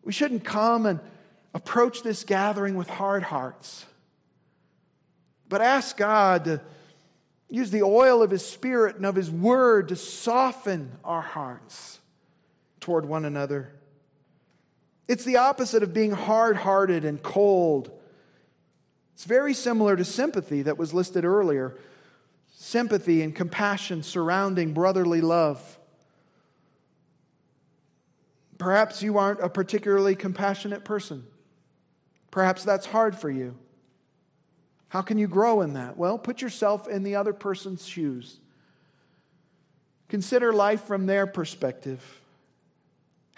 We 0.04 0.12
shouldn't 0.12 0.44
come 0.44 0.86
and 0.86 1.00
approach 1.54 2.04
this 2.04 2.24
gathering 2.24 2.76
with 2.76 2.90
hard 2.90 3.24
hearts, 3.24 3.86
but 5.48 5.62
ask 5.62 5.98
God 5.98 6.46
to 6.46 6.62
use 7.50 7.72
the 7.72 7.84
oil 7.84 8.22
of 8.22 8.32
His 8.32 8.46
Spirit 8.46 8.96
and 8.96 9.06
of 9.06 9.16
His 9.16 9.30
Word 9.30 9.90
to 9.90 9.96
soften 9.96 10.92
our 11.04 11.22
hearts 11.22 12.00
toward 12.80 13.06
one 13.06 13.26
another. 13.26 13.72
It's 15.10 15.26
the 15.26 15.38
opposite 15.38 15.82
of 15.82 15.92
being 15.92 16.12
hard 16.12 16.56
hearted 16.56 17.04
and 17.04 17.22
cold. 17.22 17.90
It's 19.16 19.26
very 19.26 19.56
similar 19.56 19.96
to 19.96 20.06
sympathy 20.06 20.62
that 20.62 20.78
was 20.78 20.94
listed 20.94 21.26
earlier 21.26 21.76
sympathy 22.62 23.22
and 23.22 23.34
compassion 23.34 24.04
surrounding 24.04 24.74
brotherly 24.74 25.22
love. 25.22 25.80
Perhaps 28.58 29.02
you 29.02 29.18
aren't 29.18 29.40
a 29.40 29.48
particularly 29.48 30.14
compassionate 30.14 30.84
person. 30.84 31.26
Perhaps 32.32 32.66
that's 32.66 32.86
hard 32.86 33.18
for 33.18 33.30
you. 33.30 33.56
How 34.90 35.02
can 35.02 35.18
you 35.18 35.28
grow 35.28 35.62
in 35.62 35.74
that? 35.74 35.96
Well, 35.96 36.20
put 36.20 36.42
yourself 36.42 36.88
in 36.88 37.04
the 37.04 37.16
other 37.16 37.32
person's 37.32 37.88
shoes. 37.88 38.40
Consider 40.10 40.52
life 40.52 40.84
from 40.84 41.06
their 41.06 41.26
perspective. 41.26 42.04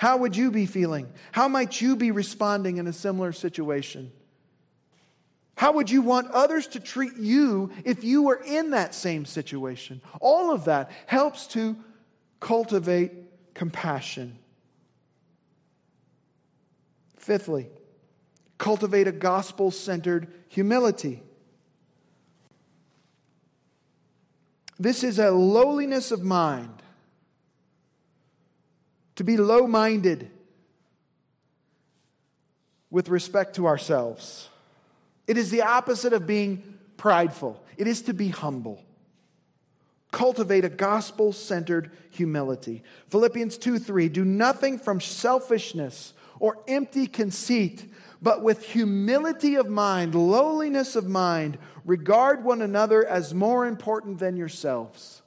How 0.01 0.17
would 0.17 0.35
you 0.35 0.49
be 0.49 0.65
feeling? 0.65 1.07
How 1.31 1.47
might 1.47 1.79
you 1.79 1.95
be 1.95 2.09
responding 2.09 2.77
in 2.77 2.87
a 2.87 2.91
similar 2.91 3.31
situation? 3.31 4.11
How 5.55 5.73
would 5.73 5.91
you 5.91 6.01
want 6.01 6.31
others 6.31 6.65
to 6.69 6.79
treat 6.79 7.17
you 7.17 7.69
if 7.85 8.03
you 8.03 8.23
were 8.23 8.41
in 8.43 8.71
that 8.71 8.95
same 8.95 9.25
situation? 9.25 10.01
All 10.19 10.51
of 10.51 10.65
that 10.65 10.89
helps 11.05 11.45
to 11.49 11.75
cultivate 12.39 13.11
compassion. 13.53 14.39
Fifthly, 17.17 17.69
cultivate 18.57 19.07
a 19.07 19.11
gospel 19.11 19.69
centered 19.69 20.33
humility. 20.47 21.21
This 24.79 25.03
is 25.03 25.19
a 25.19 25.29
lowliness 25.29 26.09
of 26.09 26.23
mind, 26.23 26.81
to 29.21 29.25
be 29.25 29.38
low 29.38 29.67
minded 29.67 30.31
with 32.89 33.07
respect 33.07 33.55
to 33.57 33.67
ourselves. 33.67 34.49
It 35.27 35.38
is 35.38 35.51
the 35.51 35.62
opposite 35.62 36.12
of 36.12 36.25
being 36.25 36.79
prideful, 36.97 37.63
it 37.77 37.86
is 37.86 38.01
to 38.03 38.13
be 38.13 38.29
humble. 38.29 38.84
Cultivate 40.10 40.65
a 40.65 40.69
gospel 40.69 41.34
centered 41.34 41.91
humility. 42.10 42.81
Philippians 43.10 43.60
2 43.60 43.77
3 43.77 44.10
Do 44.10 44.25
nothing 44.25 44.79
from 44.79 44.99
selfishness 44.99 46.13
or 46.39 46.57
empty 46.67 47.05
conceit, 47.05 47.93
but 48.23 48.41
with 48.41 48.65
humility 48.65 49.53
of 49.53 49.69
mind, 49.69 50.15
lowliness 50.15 50.95
of 50.95 51.07
mind, 51.07 51.60
regard 51.86 52.43
one 52.43 52.63
another 52.63 53.05
as 53.05 53.36
more 53.36 53.67
important 53.67 54.17
than 54.17 54.36
yourselves. 54.36 55.21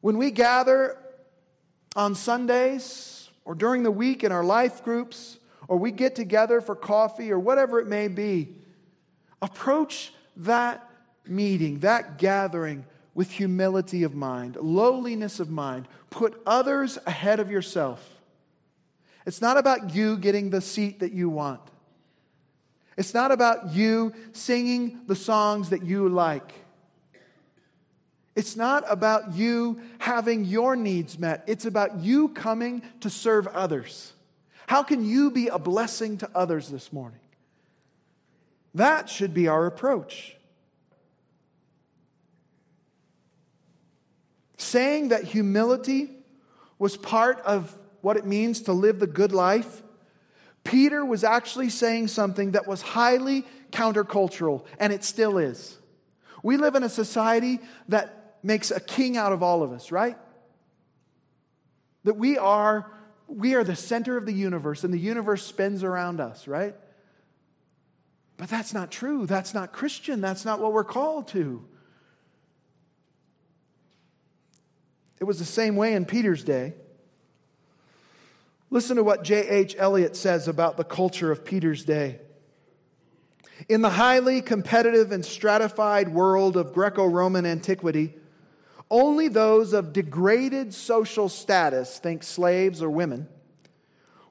When 0.00 0.18
we 0.18 0.32
gather 0.32 0.98
on 1.94 2.14
Sundays 2.14 3.30
or 3.44 3.54
during 3.54 3.82
the 3.82 3.90
week 3.90 4.24
in 4.24 4.32
our 4.32 4.44
life 4.44 4.84
groups, 4.84 5.38
or 5.68 5.76
we 5.76 5.90
get 5.90 6.14
together 6.14 6.60
for 6.60 6.74
coffee 6.74 7.32
or 7.32 7.38
whatever 7.38 7.78
it 7.78 7.86
may 7.86 8.08
be, 8.08 8.56
approach 9.40 10.12
that 10.36 10.88
meeting, 11.26 11.80
that 11.80 12.18
gathering 12.18 12.84
with 13.14 13.30
humility 13.30 14.02
of 14.02 14.14
mind, 14.14 14.56
lowliness 14.56 15.40
of 15.40 15.50
mind. 15.50 15.86
Put 16.10 16.40
others 16.46 16.98
ahead 17.06 17.40
of 17.40 17.50
yourself. 17.50 18.20
It's 19.26 19.40
not 19.40 19.56
about 19.56 19.94
you 19.94 20.16
getting 20.16 20.50
the 20.50 20.60
seat 20.60 21.00
that 21.00 21.12
you 21.12 21.28
want. 21.28 21.60
It's 22.96 23.14
not 23.14 23.30
about 23.30 23.72
you 23.72 24.12
singing 24.32 25.00
the 25.06 25.16
songs 25.16 25.70
that 25.70 25.82
you 25.84 26.08
like. 26.08 26.52
It's 28.34 28.56
not 28.56 28.84
about 28.88 29.34
you 29.34 29.80
having 29.98 30.44
your 30.44 30.74
needs 30.74 31.18
met. 31.18 31.44
It's 31.46 31.66
about 31.66 32.00
you 32.00 32.28
coming 32.28 32.82
to 33.00 33.10
serve 33.10 33.46
others. 33.48 34.12
How 34.66 34.82
can 34.82 35.04
you 35.04 35.30
be 35.30 35.48
a 35.48 35.58
blessing 35.58 36.16
to 36.18 36.30
others 36.34 36.68
this 36.68 36.92
morning? 36.92 37.20
That 38.74 39.10
should 39.10 39.34
be 39.34 39.48
our 39.48 39.66
approach. 39.66 40.36
Saying 44.56 45.08
that 45.08 45.24
humility 45.24 46.10
was 46.78 46.96
part 46.96 47.40
of 47.40 47.76
what 48.00 48.16
it 48.16 48.24
means 48.24 48.62
to 48.62 48.72
live 48.72 48.98
the 48.98 49.06
good 49.06 49.32
life, 49.32 49.82
Peter 50.64 51.04
was 51.04 51.22
actually 51.22 51.68
saying 51.68 52.08
something 52.08 52.52
that 52.52 52.66
was 52.66 52.80
highly 52.80 53.44
countercultural, 53.72 54.64
and 54.78 54.92
it 54.92 55.04
still 55.04 55.36
is. 55.36 55.76
We 56.42 56.56
live 56.56 56.74
in 56.74 56.82
a 56.82 56.88
society 56.88 57.60
that 57.88 58.21
makes 58.42 58.70
a 58.70 58.80
king 58.80 59.16
out 59.16 59.32
of 59.32 59.42
all 59.42 59.62
of 59.62 59.72
us, 59.72 59.92
right? 59.92 60.16
That 62.04 62.14
we 62.14 62.38
are 62.38 62.92
we 63.28 63.54
are 63.54 63.64
the 63.64 63.76
center 63.76 64.16
of 64.16 64.26
the 64.26 64.32
universe 64.32 64.84
and 64.84 64.92
the 64.92 64.98
universe 64.98 65.44
spins 65.44 65.82
around 65.82 66.20
us, 66.20 66.46
right? 66.46 66.74
But 68.36 68.48
that's 68.48 68.74
not 68.74 68.90
true. 68.90 69.26
That's 69.26 69.54
not 69.54 69.72
Christian. 69.72 70.20
That's 70.20 70.44
not 70.44 70.60
what 70.60 70.72
we're 70.72 70.84
called 70.84 71.28
to. 71.28 71.64
It 75.20 75.24
was 75.24 75.38
the 75.38 75.44
same 75.44 75.76
way 75.76 75.94
in 75.94 76.04
Peter's 76.04 76.42
day. 76.42 76.74
Listen 78.70 78.96
to 78.96 79.04
what 79.04 79.22
J.H. 79.22 79.76
Elliott 79.78 80.16
says 80.16 80.48
about 80.48 80.76
the 80.76 80.84
culture 80.84 81.30
of 81.30 81.44
Peter's 81.44 81.84
day. 81.84 82.18
In 83.68 83.82
the 83.82 83.90
highly 83.90 84.42
competitive 84.42 85.12
and 85.12 85.24
stratified 85.24 86.08
world 86.08 86.56
of 86.56 86.72
Greco 86.72 87.06
Roman 87.06 87.46
antiquity, 87.46 88.14
only 88.92 89.28
those 89.28 89.72
of 89.72 89.94
degraded 89.94 90.74
social 90.74 91.30
status, 91.30 91.98
think 91.98 92.22
slaves 92.22 92.82
or 92.82 92.90
women, 92.90 93.26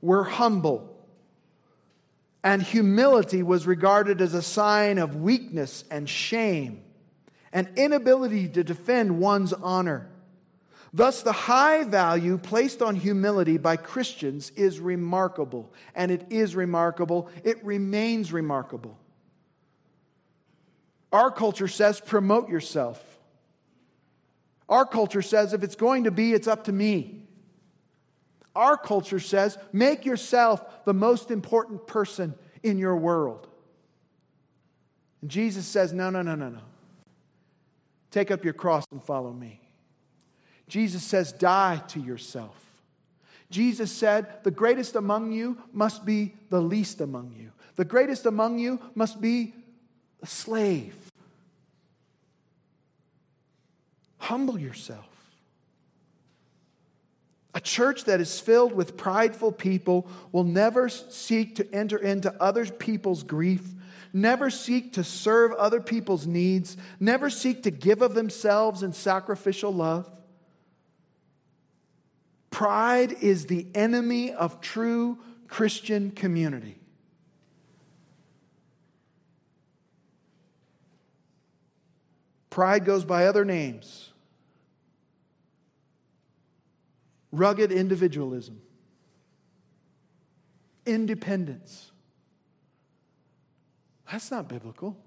were 0.01 0.23
humble. 0.23 0.87
And 2.43 2.61
humility 2.61 3.41
was 3.41 3.65
regarded 3.65 4.21
as 4.21 4.35
a 4.35 4.41
sign 4.41 4.99
of 4.99 5.15
weakness 5.15 5.83
and 5.89 6.07
shame, 6.07 6.83
an 7.51 7.69
inability 7.75 8.47
to 8.49 8.63
defend 8.63 9.19
one's 9.19 9.51
honor. 9.51 10.07
Thus, 10.93 11.23
the 11.23 11.31
high 11.31 11.83
value 11.83 12.37
placed 12.37 12.83
on 12.83 12.95
humility 12.95 13.57
by 13.57 13.77
Christians 13.77 14.51
is 14.51 14.79
remarkable. 14.79 15.73
And 15.95 16.11
it 16.11 16.27
is 16.29 16.55
remarkable. 16.55 17.29
It 17.43 17.63
remains 17.65 18.31
remarkable. 18.31 18.97
Our 21.11 21.31
culture 21.31 21.67
says 21.67 21.99
promote 21.99 22.49
yourself. 22.49 23.10
Our 24.71 24.85
culture 24.85 25.21
says 25.21 25.53
if 25.53 25.63
it's 25.63 25.75
going 25.75 26.05
to 26.05 26.11
be, 26.11 26.33
it's 26.33 26.47
up 26.47 26.63
to 26.63 26.71
me. 26.71 27.27
Our 28.55 28.77
culture 28.77 29.19
says 29.19 29.57
make 29.73 30.05
yourself 30.05 30.85
the 30.85 30.93
most 30.93 31.29
important 31.29 31.85
person 31.85 32.33
in 32.63 32.77
your 32.77 32.95
world. 32.95 33.47
And 35.21 35.29
Jesus 35.29 35.65
says, 35.65 35.93
no, 35.93 36.09
no, 36.09 36.21
no, 36.21 36.35
no, 36.35 36.49
no. 36.49 36.61
Take 38.09 38.31
up 38.31 38.43
your 38.43 38.53
cross 38.53 38.85
and 38.91 39.03
follow 39.03 39.31
me. 39.31 39.59
Jesus 40.67 41.03
says, 41.03 41.33
die 41.33 41.81
to 41.89 41.99
yourself. 41.99 42.55
Jesus 43.49 43.91
said, 43.91 44.43
the 44.43 44.51
greatest 44.51 44.95
among 44.95 45.33
you 45.33 45.57
must 45.73 46.05
be 46.05 46.33
the 46.49 46.61
least 46.61 47.01
among 47.01 47.33
you. 47.37 47.51
The 47.75 47.85
greatest 47.85 48.25
among 48.25 48.57
you 48.57 48.79
must 48.95 49.19
be 49.19 49.53
a 50.21 50.27
slave. 50.27 50.95
Humble 54.21 54.59
yourself. 54.59 55.09
A 57.55 57.59
church 57.59 58.03
that 58.03 58.21
is 58.21 58.39
filled 58.39 58.71
with 58.71 58.95
prideful 58.95 59.51
people 59.51 60.07
will 60.31 60.43
never 60.43 60.89
seek 60.89 61.55
to 61.55 61.67
enter 61.73 61.97
into 61.97 62.31
other 62.39 62.67
people's 62.67 63.23
grief, 63.23 63.63
never 64.13 64.51
seek 64.51 64.93
to 64.93 65.03
serve 65.03 65.53
other 65.53 65.81
people's 65.81 66.27
needs, 66.27 66.77
never 66.99 67.31
seek 67.31 67.63
to 67.63 67.71
give 67.71 68.03
of 68.03 68.13
themselves 68.13 68.83
in 68.83 68.93
sacrificial 68.93 69.73
love. 69.73 70.07
Pride 72.51 73.13
is 73.23 73.47
the 73.47 73.65
enemy 73.73 74.33
of 74.33 74.61
true 74.61 75.17
Christian 75.47 76.11
community. 76.11 76.77
Pride 82.51 82.85
goes 82.85 83.03
by 83.03 83.25
other 83.25 83.43
names 83.43 84.10
rugged 87.31 87.71
individualism, 87.71 88.61
independence. 90.85 91.91
That's 94.11 94.29
not 94.31 94.47
biblical. 94.47 94.97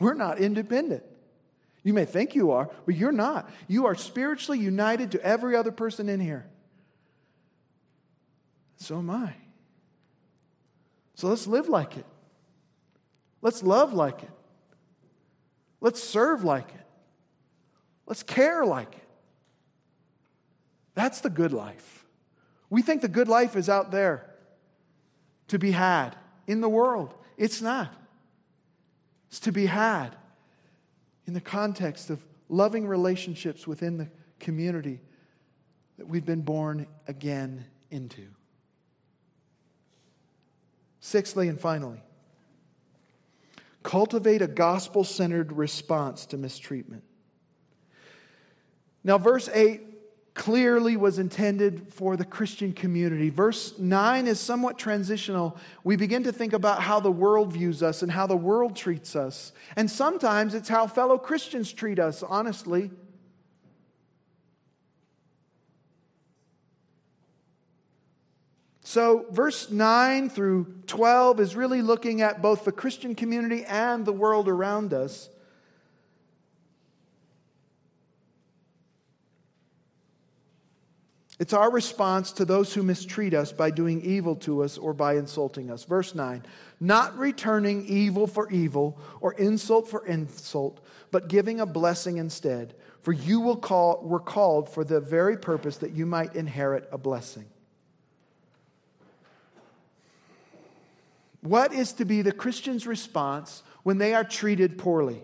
We're 0.00 0.14
not 0.14 0.38
independent. 0.38 1.02
You 1.82 1.92
may 1.92 2.04
think 2.04 2.34
you 2.34 2.52
are, 2.52 2.70
but 2.86 2.94
you're 2.96 3.12
not. 3.12 3.50
You 3.66 3.86
are 3.86 3.94
spiritually 3.94 4.58
united 4.58 5.12
to 5.12 5.22
every 5.22 5.56
other 5.56 5.72
person 5.72 6.08
in 6.08 6.20
here. 6.20 6.46
So 8.76 8.98
am 8.98 9.10
I. 9.10 9.34
So 11.14 11.28
let's 11.28 11.46
live 11.46 11.68
like 11.68 11.96
it. 11.96 12.06
Let's 13.42 13.62
love 13.62 13.92
like 13.92 14.22
it. 14.22 14.30
Let's 15.80 16.02
serve 16.02 16.44
like 16.44 16.68
it. 16.68 16.86
Let's 18.06 18.22
care 18.22 18.64
like 18.64 18.94
it. 18.94 19.07
That's 20.98 21.20
the 21.20 21.30
good 21.30 21.52
life. 21.52 22.04
We 22.70 22.82
think 22.82 23.02
the 23.02 23.08
good 23.08 23.28
life 23.28 23.54
is 23.54 23.68
out 23.68 23.92
there 23.92 24.28
to 25.46 25.56
be 25.56 25.70
had 25.70 26.16
in 26.48 26.60
the 26.60 26.68
world, 26.68 27.14
It's 27.36 27.62
not. 27.62 27.94
It's 29.28 29.38
to 29.40 29.52
be 29.52 29.66
had 29.66 30.16
in 31.24 31.34
the 31.34 31.40
context 31.40 32.10
of 32.10 32.20
loving 32.48 32.84
relationships 32.84 33.64
within 33.64 33.96
the 33.96 34.08
community 34.40 34.98
that 35.98 36.08
we've 36.08 36.26
been 36.26 36.40
born 36.40 36.88
again 37.06 37.64
into. 37.92 38.26
Sixthly 40.98 41.46
and 41.46 41.60
finally, 41.60 42.02
cultivate 43.84 44.42
a 44.42 44.48
gospel 44.48 45.04
centered 45.04 45.52
response 45.52 46.26
to 46.26 46.36
mistreatment. 46.36 47.04
Now, 49.04 49.18
verse 49.18 49.48
8 49.54 49.82
clearly 50.38 50.96
was 50.96 51.18
intended 51.18 51.92
for 51.92 52.16
the 52.16 52.24
Christian 52.24 52.72
community. 52.72 53.28
Verse 53.28 53.76
9 53.76 54.28
is 54.28 54.38
somewhat 54.38 54.78
transitional. 54.78 55.58
We 55.82 55.96
begin 55.96 56.22
to 56.22 56.32
think 56.32 56.52
about 56.52 56.80
how 56.80 57.00
the 57.00 57.10
world 57.10 57.52
views 57.52 57.82
us 57.82 58.02
and 58.02 58.10
how 58.10 58.28
the 58.28 58.36
world 58.36 58.76
treats 58.76 59.16
us. 59.16 59.52
And 59.74 59.90
sometimes 59.90 60.54
it's 60.54 60.68
how 60.68 60.86
fellow 60.86 61.18
Christians 61.18 61.72
treat 61.72 61.98
us, 61.98 62.22
honestly. 62.22 62.92
So, 68.84 69.26
verse 69.32 69.70
9 69.70 70.30
through 70.30 70.72
12 70.86 71.40
is 71.40 71.56
really 71.56 71.82
looking 71.82 72.22
at 72.22 72.40
both 72.40 72.64
the 72.64 72.72
Christian 72.72 73.14
community 73.14 73.64
and 73.64 74.06
the 74.06 74.12
world 74.12 74.48
around 74.48 74.94
us. 74.94 75.28
It's 81.38 81.52
our 81.52 81.70
response 81.70 82.32
to 82.32 82.44
those 82.44 82.74
who 82.74 82.82
mistreat 82.82 83.32
us 83.32 83.52
by 83.52 83.70
doing 83.70 84.02
evil 84.02 84.34
to 84.36 84.64
us 84.64 84.76
or 84.76 84.92
by 84.92 85.14
insulting 85.14 85.70
us. 85.70 85.84
Verse 85.84 86.14
9 86.14 86.44
Not 86.80 87.16
returning 87.16 87.86
evil 87.86 88.26
for 88.26 88.50
evil 88.50 88.98
or 89.20 89.34
insult 89.34 89.88
for 89.88 90.04
insult, 90.04 90.80
but 91.12 91.28
giving 91.28 91.60
a 91.60 91.66
blessing 91.66 92.16
instead. 92.16 92.74
For 93.02 93.12
you 93.12 93.40
will 93.40 93.56
call, 93.56 94.02
were 94.02 94.18
called 94.18 94.68
for 94.68 94.82
the 94.82 95.00
very 95.00 95.36
purpose 95.36 95.76
that 95.78 95.92
you 95.92 96.06
might 96.06 96.34
inherit 96.34 96.88
a 96.90 96.98
blessing. 96.98 97.46
What 101.40 101.72
is 101.72 101.92
to 101.94 102.04
be 102.04 102.22
the 102.22 102.32
Christian's 102.32 102.84
response 102.84 103.62
when 103.84 103.98
they 103.98 104.12
are 104.12 104.24
treated 104.24 104.76
poorly? 104.76 105.22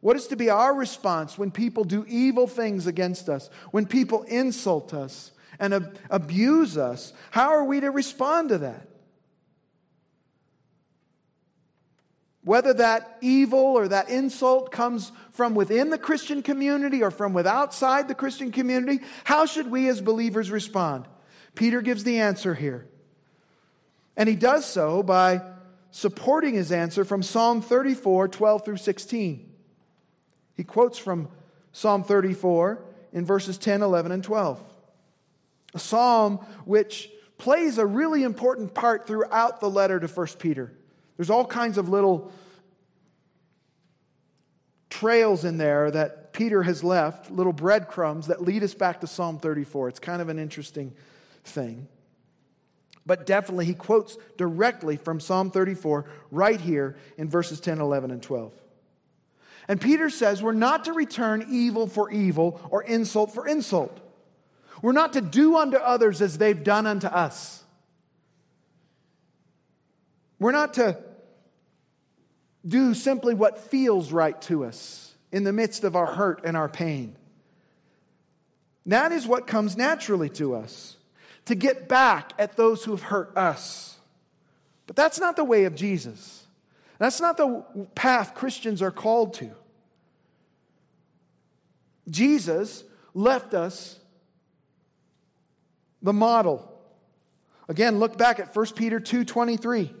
What 0.00 0.16
is 0.16 0.28
to 0.28 0.36
be 0.36 0.48
our 0.48 0.74
response 0.74 1.36
when 1.36 1.50
people 1.50 1.84
do 1.84 2.04
evil 2.08 2.46
things 2.46 2.86
against 2.86 3.28
us, 3.28 3.50
when 3.70 3.86
people 3.86 4.22
insult 4.22 4.94
us 4.94 5.32
and 5.58 5.74
ab- 5.74 5.98
abuse 6.08 6.78
us? 6.78 7.12
How 7.30 7.50
are 7.50 7.64
we 7.64 7.80
to 7.80 7.90
respond 7.90 8.48
to 8.48 8.58
that? 8.58 8.88
Whether 12.42 12.72
that 12.74 13.18
evil 13.20 13.58
or 13.58 13.88
that 13.88 14.08
insult 14.08 14.72
comes 14.72 15.12
from 15.32 15.54
within 15.54 15.90
the 15.90 15.98
Christian 15.98 16.42
community 16.42 17.02
or 17.02 17.10
from 17.10 17.36
outside 17.36 18.08
the 18.08 18.14
Christian 18.14 18.50
community, 18.50 19.00
how 19.24 19.44
should 19.44 19.70
we 19.70 19.88
as 19.88 20.00
believers 20.00 20.50
respond? 20.50 21.06
Peter 21.54 21.82
gives 21.82 22.04
the 22.04 22.20
answer 22.20 22.54
here. 22.54 22.88
And 24.16 24.26
he 24.28 24.36
does 24.36 24.64
so 24.64 25.02
by 25.02 25.42
supporting 25.90 26.54
his 26.54 26.72
answer 26.72 27.04
from 27.04 27.22
Psalm 27.22 27.60
34 27.60 28.28
12 28.28 28.64
through 28.64 28.76
16. 28.78 29.49
He 30.54 30.64
quotes 30.64 30.98
from 30.98 31.28
Psalm 31.72 32.04
34 32.04 32.82
in 33.12 33.24
verses 33.24 33.58
10, 33.58 33.82
11, 33.82 34.12
and 34.12 34.24
12. 34.24 34.62
A 35.74 35.78
psalm 35.78 36.38
which 36.64 37.10
plays 37.38 37.78
a 37.78 37.86
really 37.86 38.22
important 38.22 38.74
part 38.74 39.06
throughout 39.06 39.60
the 39.60 39.70
letter 39.70 39.98
to 39.98 40.06
1 40.06 40.26
Peter. 40.38 40.72
There's 41.16 41.30
all 41.30 41.44
kinds 41.44 41.78
of 41.78 41.88
little 41.88 42.32
trails 44.88 45.44
in 45.44 45.56
there 45.56 45.90
that 45.90 46.32
Peter 46.32 46.62
has 46.62 46.84
left, 46.84 47.30
little 47.30 47.52
breadcrumbs 47.52 48.26
that 48.26 48.42
lead 48.42 48.62
us 48.62 48.74
back 48.74 49.00
to 49.00 49.06
Psalm 49.06 49.38
34. 49.38 49.88
It's 49.88 49.98
kind 49.98 50.20
of 50.20 50.28
an 50.28 50.38
interesting 50.38 50.92
thing. 51.44 51.88
But 53.06 53.26
definitely, 53.26 53.64
he 53.64 53.74
quotes 53.74 54.18
directly 54.36 54.96
from 54.96 55.20
Psalm 55.20 55.50
34 55.50 56.04
right 56.30 56.60
here 56.60 56.96
in 57.16 57.28
verses 57.28 57.60
10, 57.60 57.80
11, 57.80 58.10
and 58.10 58.22
12. 58.22 58.52
And 59.70 59.80
Peter 59.80 60.10
says 60.10 60.42
we're 60.42 60.50
not 60.50 60.86
to 60.86 60.92
return 60.92 61.46
evil 61.48 61.86
for 61.86 62.10
evil 62.10 62.60
or 62.70 62.82
insult 62.82 63.32
for 63.32 63.46
insult. 63.46 64.00
We're 64.82 64.90
not 64.90 65.12
to 65.12 65.20
do 65.20 65.56
unto 65.56 65.76
others 65.76 66.20
as 66.20 66.38
they've 66.38 66.64
done 66.64 66.88
unto 66.88 67.06
us. 67.06 67.62
We're 70.40 70.50
not 70.50 70.74
to 70.74 70.98
do 72.66 72.94
simply 72.94 73.32
what 73.32 73.60
feels 73.60 74.10
right 74.10 74.42
to 74.42 74.64
us 74.64 75.14
in 75.30 75.44
the 75.44 75.52
midst 75.52 75.84
of 75.84 75.94
our 75.94 76.14
hurt 76.14 76.40
and 76.42 76.56
our 76.56 76.68
pain. 76.68 77.14
That 78.86 79.12
is 79.12 79.24
what 79.24 79.46
comes 79.46 79.76
naturally 79.76 80.30
to 80.30 80.56
us 80.56 80.96
to 81.44 81.54
get 81.54 81.88
back 81.88 82.32
at 82.40 82.56
those 82.56 82.82
who 82.82 82.90
have 82.90 83.02
hurt 83.02 83.36
us. 83.36 84.00
But 84.88 84.96
that's 84.96 85.20
not 85.20 85.36
the 85.36 85.44
way 85.44 85.66
of 85.66 85.76
Jesus. 85.76 86.39
That's 87.00 87.18
not 87.18 87.38
the 87.38 87.64
path 87.94 88.34
Christians 88.34 88.82
are 88.82 88.90
called 88.90 89.32
to. 89.34 89.50
Jesus 92.10 92.84
left 93.14 93.54
us 93.54 93.98
the 96.02 96.12
model. 96.12 96.78
Again, 97.68 97.98
look 97.98 98.18
back 98.18 98.38
at 98.38 98.52
1 98.54 98.76
Peter 98.76 99.00
2:23. 99.00 99.94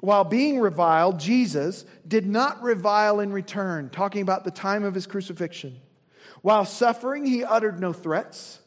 While 0.00 0.24
being 0.24 0.60
reviled, 0.60 1.18
Jesus 1.18 1.84
did 2.06 2.26
not 2.26 2.62
revile 2.62 3.18
in 3.18 3.32
return, 3.32 3.90
talking 3.90 4.22
about 4.22 4.44
the 4.44 4.50
time 4.52 4.84
of 4.84 4.94
his 4.94 5.08
crucifixion. 5.08 5.80
While 6.40 6.64
suffering, 6.64 7.26
he 7.26 7.42
uttered 7.42 7.80
no 7.80 7.92
threats 7.92 8.60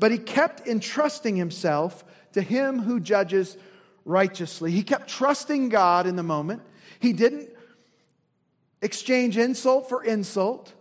but 0.00 0.10
he 0.10 0.18
kept 0.18 0.66
entrusting 0.66 1.36
himself 1.36 2.04
to 2.32 2.40
him 2.40 2.80
who 2.80 2.98
judges 2.98 3.58
righteously. 4.04 4.70
He 4.70 4.82
kept 4.82 5.08
trusting 5.08 5.68
God 5.68 6.06
in 6.06 6.16
the 6.16 6.22
moment. 6.22 6.62
He 6.98 7.12
didn't 7.12 7.50
exchange 8.82 9.36
insult 9.36 9.88
for 9.88 10.02
insult. 10.02 10.72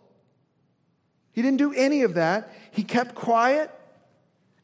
He 1.32 1.42
didn't 1.42 1.58
do 1.58 1.74
any 1.74 2.04
of 2.04 2.16
that. 2.16 2.54
He 2.72 2.84
kept 2.84 3.16
quiet 3.16 3.72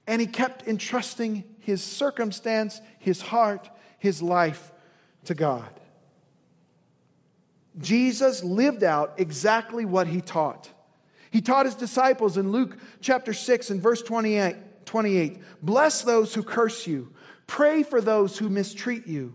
and 0.07 0.21
he 0.21 0.27
kept 0.27 0.67
entrusting 0.67 1.43
his 1.59 1.83
circumstance, 1.83 2.81
his 2.99 3.21
heart, 3.21 3.69
his 3.97 4.21
life 4.21 4.71
to 5.25 5.33
God. 5.33 5.69
Jesus 7.77 8.43
lived 8.43 8.83
out 8.83 9.15
exactly 9.17 9.83
what 9.83 10.07
he 10.07 10.21
taught. 10.21 10.69
He 11.31 11.41
taught 11.41 11.65
his 11.65 11.75
disciples 11.75 12.37
in 12.37 12.51
Luke 12.51 12.77
chapter 13.01 13.33
6 13.33 13.69
and 13.69 13.81
verse 13.81 14.01
28, 14.01 14.55
28 14.85 15.41
Bless 15.61 16.03
those 16.03 16.33
who 16.33 16.43
curse 16.43 16.87
you, 16.87 17.11
pray 17.47 17.83
for 17.83 18.01
those 18.01 18.37
who 18.37 18.49
mistreat 18.49 19.07
you. 19.07 19.33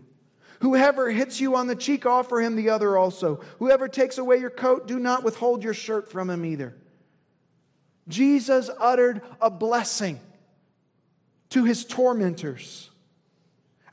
Whoever 0.61 1.09
hits 1.09 1.41
you 1.41 1.55
on 1.55 1.67
the 1.67 1.75
cheek, 1.75 2.05
offer 2.05 2.39
him 2.39 2.55
the 2.55 2.69
other 2.69 2.95
also. 2.97 3.41
Whoever 3.57 3.87
takes 3.87 4.17
away 4.17 4.37
your 4.37 4.51
coat, 4.51 4.87
do 4.87 4.99
not 4.99 5.23
withhold 5.23 5.63
your 5.63 5.73
shirt 5.73 6.11
from 6.11 6.29
him 6.29 6.45
either. 6.45 6.75
Jesus 8.07 8.69
uttered 8.79 9.21
a 9.39 9.49
blessing 9.49 10.19
to 11.49 11.63
his 11.63 11.83
tormentors. 11.85 12.89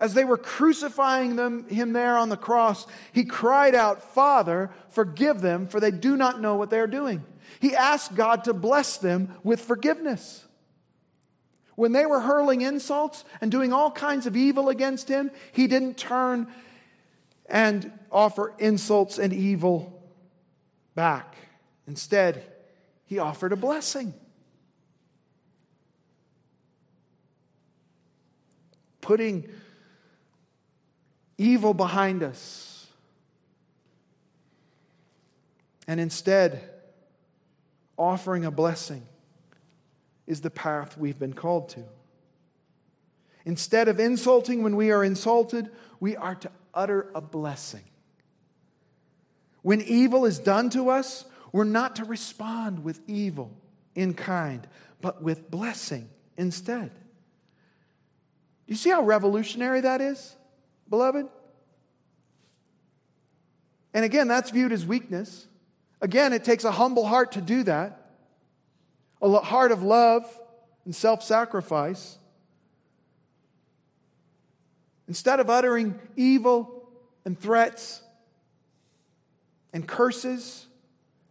As 0.00 0.14
they 0.14 0.24
were 0.24 0.36
crucifying 0.36 1.36
them, 1.36 1.68
him 1.68 1.92
there 1.92 2.16
on 2.16 2.28
the 2.28 2.36
cross, 2.36 2.86
he 3.12 3.24
cried 3.24 3.74
out, 3.74 4.14
Father, 4.14 4.70
forgive 4.90 5.40
them, 5.40 5.66
for 5.66 5.80
they 5.80 5.90
do 5.90 6.16
not 6.16 6.40
know 6.40 6.54
what 6.54 6.70
they 6.70 6.78
are 6.78 6.86
doing. 6.86 7.24
He 7.60 7.74
asked 7.74 8.14
God 8.14 8.44
to 8.44 8.52
bless 8.52 8.98
them 8.98 9.34
with 9.42 9.60
forgiveness. 9.60 10.44
When 11.78 11.92
they 11.92 12.06
were 12.06 12.18
hurling 12.18 12.62
insults 12.62 13.24
and 13.40 13.52
doing 13.52 13.72
all 13.72 13.92
kinds 13.92 14.26
of 14.26 14.36
evil 14.36 14.68
against 14.68 15.08
him, 15.08 15.30
he 15.52 15.68
didn't 15.68 15.96
turn 15.96 16.48
and 17.46 17.92
offer 18.10 18.52
insults 18.58 19.16
and 19.16 19.32
evil 19.32 20.02
back. 20.96 21.36
Instead, 21.86 22.42
he 23.06 23.20
offered 23.20 23.52
a 23.52 23.56
blessing. 23.56 24.12
Putting 29.00 29.48
evil 31.36 31.74
behind 31.74 32.24
us. 32.24 32.88
And 35.86 36.00
instead, 36.00 36.60
offering 37.96 38.44
a 38.44 38.50
blessing 38.50 39.06
is 40.28 40.40
the 40.42 40.50
path 40.50 40.96
we've 40.96 41.18
been 41.18 41.32
called 41.32 41.70
to. 41.70 41.82
Instead 43.44 43.88
of 43.88 43.98
insulting 43.98 44.62
when 44.62 44.76
we 44.76 44.92
are 44.92 45.02
insulted, 45.02 45.70
we 45.98 46.14
are 46.14 46.36
to 46.36 46.50
utter 46.72 47.10
a 47.14 47.20
blessing. 47.20 47.84
When 49.62 49.80
evil 49.80 50.24
is 50.24 50.38
done 50.38 50.70
to 50.70 50.90
us, 50.90 51.24
we're 51.50 51.64
not 51.64 51.96
to 51.96 52.04
respond 52.04 52.84
with 52.84 53.00
evil 53.08 53.56
in 53.96 54.14
kind, 54.14 54.68
but 55.00 55.22
with 55.22 55.50
blessing 55.50 56.08
instead. 56.36 56.92
You 58.66 58.76
see 58.76 58.90
how 58.90 59.02
revolutionary 59.02 59.80
that 59.80 60.00
is? 60.00 60.36
beloved? 60.88 61.26
And 63.94 64.04
again, 64.04 64.28
that's 64.28 64.50
viewed 64.50 64.72
as 64.72 64.86
weakness. 64.86 65.46
Again, 66.00 66.32
it 66.32 66.44
takes 66.44 66.64
a 66.64 66.70
humble 66.70 67.06
heart 67.06 67.32
to 67.32 67.40
do 67.40 67.62
that, 67.64 67.97
a 69.20 69.38
heart 69.40 69.72
of 69.72 69.82
love 69.82 70.24
and 70.84 70.94
self 70.94 71.22
sacrifice. 71.22 72.18
Instead 75.06 75.40
of 75.40 75.48
uttering 75.48 75.98
evil 76.16 76.88
and 77.24 77.38
threats 77.38 78.02
and 79.72 79.86
curses, 79.86 80.68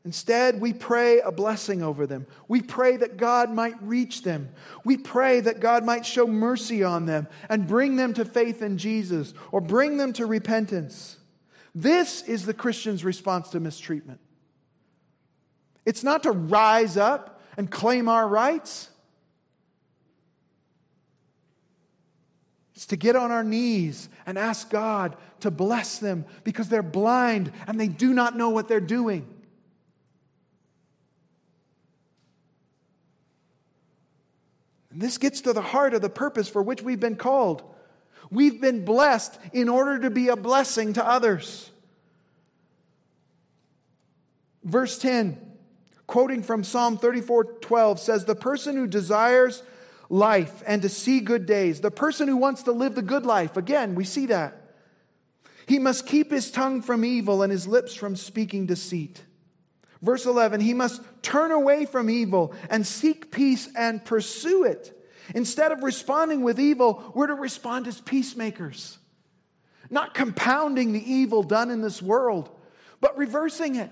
Instead, 0.08 0.62
we 0.62 0.72
pray 0.72 1.20
a 1.20 1.34
blessing 1.34 1.84
over 1.84 2.08
them. 2.08 2.28
We 2.48 2.62
pray 2.62 2.96
that 2.96 3.18
God 3.18 3.52
might 3.52 3.76
reach 3.84 4.22
them. 4.22 4.48
We 4.86 4.96
pray 4.96 5.42
that 5.42 5.60
God 5.60 5.84
might 5.84 6.06
show 6.06 6.26
mercy 6.26 6.82
on 6.82 7.08
them 7.08 7.28
and 7.50 7.68
bring 7.68 7.98
them 7.98 8.14
to 8.14 8.24
faith 8.24 8.62
in 8.62 8.78
Jesus 8.78 9.34
or 9.52 9.60
bring 9.60 9.98
them 9.98 10.14
to 10.14 10.26
repentance. 10.26 11.18
This 11.76 12.22
is 12.22 12.46
the 12.46 12.54
Christian's 12.54 13.04
response 13.04 13.50
to 13.50 13.60
mistreatment. 13.60 14.22
It's 15.86 16.06
not 16.06 16.24
to 16.24 16.32
rise 16.32 16.96
up 16.96 17.37
and 17.58 17.70
claim 17.70 18.08
our 18.08 18.28
rights. 18.28 18.90
It's 22.76 22.86
to 22.88 22.96
get 22.96 23.16
on 23.16 23.32
our 23.32 23.44
knees 23.44 24.08
and 24.28 24.38
ask 24.38 24.70
God 24.70 25.16
to 25.40 25.50
bless 25.50 25.98
them 25.98 26.26
because 26.44 26.70
they're 26.70 26.84
blind 26.84 27.52
and 27.66 27.80
they 27.80 27.88
do 27.88 28.14
not 28.14 28.38
know 28.38 28.50
what 28.50 28.68
they're 28.68 28.80
doing. 28.80 29.28
And 34.92 35.02
this 35.02 35.18
gets 35.18 35.42
to 35.42 35.54
the 35.54 35.62
heart 35.62 35.96
of 35.96 36.02
the 36.02 36.10
purpose 36.10 36.48
for 36.48 36.62
which 36.62 36.84
we've 36.84 37.00
been 37.00 37.16
called. 37.16 37.64
We've 38.30 38.60
been 38.62 38.86
blessed 38.86 39.40
in 39.54 39.70
order 39.70 40.00
to 40.00 40.10
be 40.10 40.28
a 40.28 40.36
blessing 40.36 40.94
to 40.94 41.08
others. 41.08 41.72
Verse 44.64 44.98
10, 44.98 45.40
quoting 46.08 46.42
from 46.42 46.64
Psalm 46.64 46.98
34 46.98 47.44
12, 47.62 48.00
says, 48.00 48.26
The 48.26 48.36
person 48.36 48.76
who 48.76 48.88
desires 48.88 49.62
life 50.10 50.64
and 50.66 50.82
to 50.82 50.90
see 50.90 51.20
good 51.20 51.46
days, 51.46 51.82
the 51.82 51.92
person 51.92 52.28
who 52.28 52.38
wants 52.38 52.64
to 52.64 52.72
live 52.72 52.96
the 52.96 53.02
good 53.02 53.26
life, 53.26 53.58
again, 53.58 53.94
we 53.94 54.06
see 54.06 54.28
that. 54.28 54.64
He 55.68 55.80
must 55.80 56.08
keep 56.08 56.32
his 56.32 56.50
tongue 56.50 56.82
from 56.82 57.04
evil 57.04 57.44
and 57.44 57.52
his 57.52 57.68
lips 57.68 57.94
from 57.94 58.16
speaking 58.16 58.66
deceit. 58.66 59.22
Verse 60.02 60.26
11, 60.26 60.62
he 60.62 60.74
must 60.74 61.02
turn 61.22 61.52
away 61.52 61.86
from 61.86 62.10
evil 62.10 62.54
and 62.70 62.86
seek 62.86 63.32
peace 63.32 63.68
and 63.76 64.04
pursue 64.04 64.64
it. 64.64 64.94
Instead 65.36 65.74
of 65.74 65.84
responding 65.84 66.42
with 66.42 66.60
evil, 66.60 67.12
we're 67.14 67.28
to 67.28 67.34
respond 67.34 67.88
as 67.88 68.00
peacemakers, 68.00 68.98
not 69.90 70.14
compounding 70.14 70.94
the 70.94 71.12
evil 71.12 71.44
done 71.44 71.70
in 71.70 71.82
this 71.82 72.02
world, 72.02 72.50
but 73.02 73.18
reversing 73.18 73.76
it. 73.76 73.92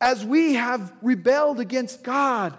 As 0.00 0.24
we 0.24 0.54
have 0.54 0.92
rebelled 1.02 1.60
against 1.60 2.02
God, 2.02 2.56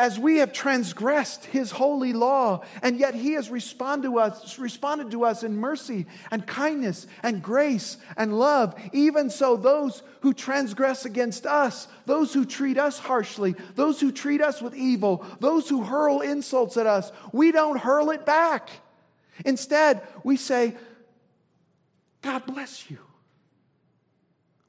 as 0.00 0.18
we 0.18 0.38
have 0.38 0.50
transgressed 0.50 1.44
his 1.44 1.70
holy 1.70 2.14
law, 2.14 2.64
and 2.82 2.98
yet 2.98 3.14
he 3.14 3.34
has 3.34 3.50
responded 3.50 4.08
to 4.08 4.18
us, 4.18 4.58
responded 4.58 5.10
to 5.10 5.26
us 5.26 5.42
in 5.42 5.58
mercy 5.58 6.06
and 6.30 6.46
kindness 6.46 7.06
and 7.22 7.42
grace 7.42 7.98
and 8.16 8.38
love. 8.38 8.74
Even 8.94 9.28
so, 9.28 9.58
those 9.58 10.02
who 10.20 10.32
transgress 10.32 11.04
against 11.04 11.44
us, 11.44 11.86
those 12.06 12.32
who 12.32 12.46
treat 12.46 12.78
us 12.78 12.98
harshly, 12.98 13.54
those 13.74 14.00
who 14.00 14.10
treat 14.10 14.40
us 14.40 14.62
with 14.62 14.74
evil, 14.74 15.22
those 15.38 15.68
who 15.68 15.82
hurl 15.82 16.22
insults 16.22 16.78
at 16.78 16.86
us, 16.86 17.12
we 17.30 17.52
don't 17.52 17.78
hurl 17.78 18.08
it 18.08 18.24
back. 18.24 18.70
Instead, 19.44 20.00
we 20.24 20.38
say, 20.38 20.74
God 22.22 22.46
bless 22.46 22.90
you. 22.90 23.00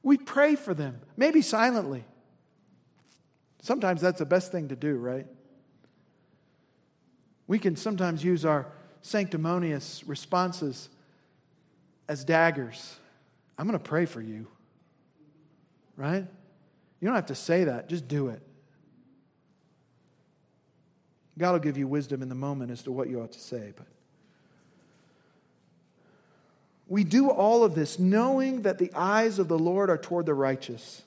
We 0.02 0.16
pray 0.18 0.56
for 0.56 0.74
them, 0.74 1.00
maybe 1.16 1.42
silently. 1.42 2.04
Sometimes 3.62 4.00
that's 4.00 4.18
the 4.18 4.26
best 4.26 4.50
thing 4.50 4.68
to 4.68 4.76
do, 4.76 4.96
right? 4.96 5.26
We 7.46 7.58
can 7.58 7.76
sometimes 7.76 8.24
use 8.24 8.44
our 8.44 8.66
sanctimonious 9.02 10.02
responses 10.06 10.88
as 12.08 12.24
daggers. 12.24 12.96
I'm 13.56 13.66
going 13.66 13.78
to 13.78 13.88
pray 13.88 14.06
for 14.06 14.20
you, 14.20 14.48
right? 15.96 16.26
You 17.00 17.06
don't 17.06 17.14
have 17.14 17.26
to 17.26 17.34
say 17.34 17.64
that, 17.64 17.88
just 17.88 18.08
do 18.08 18.28
it. 18.28 18.42
God 21.38 21.52
will 21.52 21.60
give 21.60 21.78
you 21.78 21.88
wisdom 21.88 22.22
in 22.22 22.28
the 22.28 22.34
moment 22.34 22.70
as 22.70 22.82
to 22.82 22.92
what 22.92 23.08
you 23.08 23.20
ought 23.20 23.32
to 23.32 23.40
say, 23.40 23.72
but 23.76 23.86
we 26.92 27.04
do 27.04 27.30
all 27.30 27.64
of 27.64 27.74
this 27.74 27.98
knowing 27.98 28.62
that 28.62 28.76
the 28.76 28.92
eyes 28.94 29.38
of 29.38 29.48
the 29.48 29.58
Lord 29.58 29.88
are 29.88 29.96
toward 29.96 30.26
the 30.26 30.34
righteous 30.34 31.00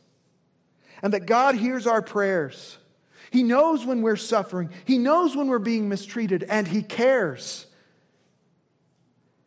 and 1.04 1.14
that 1.14 1.28
God 1.28 1.54
hears 1.54 1.86
our 1.86 2.02
prayers. 2.02 2.80
He 3.30 3.44
knows 3.44 3.86
when 3.86 4.02
we're 4.02 4.16
suffering, 4.16 4.72
He 4.86 4.98
knows 4.98 5.36
when 5.36 5.46
we're 5.46 5.60
being 5.60 5.88
mistreated, 5.88 6.44
and 6.50 6.68
He 6.68 6.82
cares. 6.82 7.68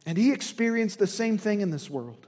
And 0.06 0.16
He 0.16 0.30
experienced 0.30 1.00
the 1.00 1.08
same 1.08 1.38
thing 1.38 1.60
in 1.60 1.72
this 1.72 1.90
world. 1.90 2.24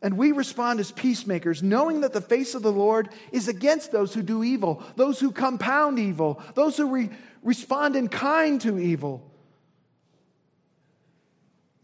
And 0.00 0.16
we 0.16 0.30
respond 0.30 0.78
as 0.78 0.92
peacemakers, 0.92 1.60
knowing 1.60 2.02
that 2.02 2.12
the 2.12 2.20
face 2.20 2.54
of 2.54 2.62
the 2.62 2.70
Lord 2.70 3.08
is 3.32 3.48
against 3.48 3.90
those 3.90 4.14
who 4.14 4.22
do 4.22 4.44
evil, 4.44 4.80
those 4.94 5.18
who 5.18 5.32
compound 5.32 5.98
evil, 5.98 6.40
those 6.54 6.76
who 6.76 6.86
re- 6.86 7.10
respond 7.42 7.96
in 7.96 8.06
kind 8.06 8.60
to 8.60 8.78
evil. 8.78 9.31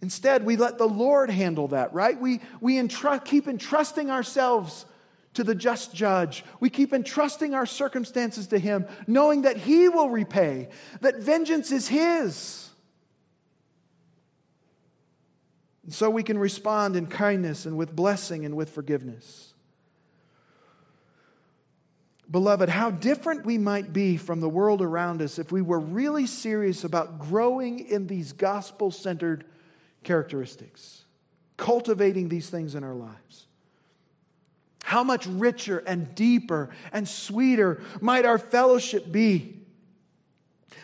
Instead, 0.00 0.44
we 0.44 0.56
let 0.56 0.78
the 0.78 0.88
Lord 0.88 1.30
handle 1.30 1.68
that, 1.68 1.92
right? 1.92 2.18
We, 2.20 2.40
we 2.60 2.78
entrust, 2.78 3.24
keep 3.24 3.48
entrusting 3.48 4.10
ourselves 4.10 4.86
to 5.34 5.44
the 5.44 5.54
just 5.54 5.94
judge. 5.94 6.44
We 6.60 6.70
keep 6.70 6.92
entrusting 6.92 7.54
our 7.54 7.66
circumstances 7.66 8.48
to 8.48 8.58
Him, 8.58 8.86
knowing 9.06 9.42
that 9.42 9.56
He 9.56 9.88
will 9.88 10.08
repay, 10.08 10.68
that 11.00 11.16
vengeance 11.16 11.72
is 11.72 11.88
His. 11.88 12.70
And 15.84 15.92
so 15.92 16.10
we 16.10 16.22
can 16.22 16.38
respond 16.38 16.96
in 16.96 17.06
kindness 17.06 17.66
and 17.66 17.76
with 17.76 17.96
blessing 17.96 18.44
and 18.44 18.56
with 18.56 18.70
forgiveness. 18.70 19.54
Beloved, 22.30 22.68
how 22.68 22.90
different 22.90 23.46
we 23.46 23.56
might 23.56 23.92
be 23.92 24.18
from 24.18 24.40
the 24.40 24.50
world 24.50 24.82
around 24.82 25.22
us 25.22 25.38
if 25.38 25.50
we 25.50 25.62
were 25.62 25.80
really 25.80 26.26
serious 26.26 26.84
about 26.84 27.18
growing 27.18 27.80
in 27.88 28.06
these 28.06 28.32
gospel 28.32 28.90
centered 28.90 29.46
characteristics, 30.02 31.04
cultivating 31.56 32.28
these 32.28 32.50
things 32.50 32.74
in 32.74 32.84
our 32.84 32.94
lives. 32.94 33.46
How 34.84 35.04
much 35.04 35.26
richer 35.26 35.78
and 35.80 36.14
deeper 36.14 36.70
and 36.92 37.06
sweeter 37.06 37.82
might 38.00 38.24
our 38.24 38.38
fellowship 38.38 39.10
be? 39.12 39.58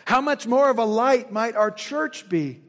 How 0.05 0.21
much 0.21 0.45
more 0.45 0.69
of 0.69 0.77
a 0.77 0.85
light 0.85 1.31
might 1.31 1.55
our 1.55 1.71
church 1.71 2.29
be? 2.29 2.61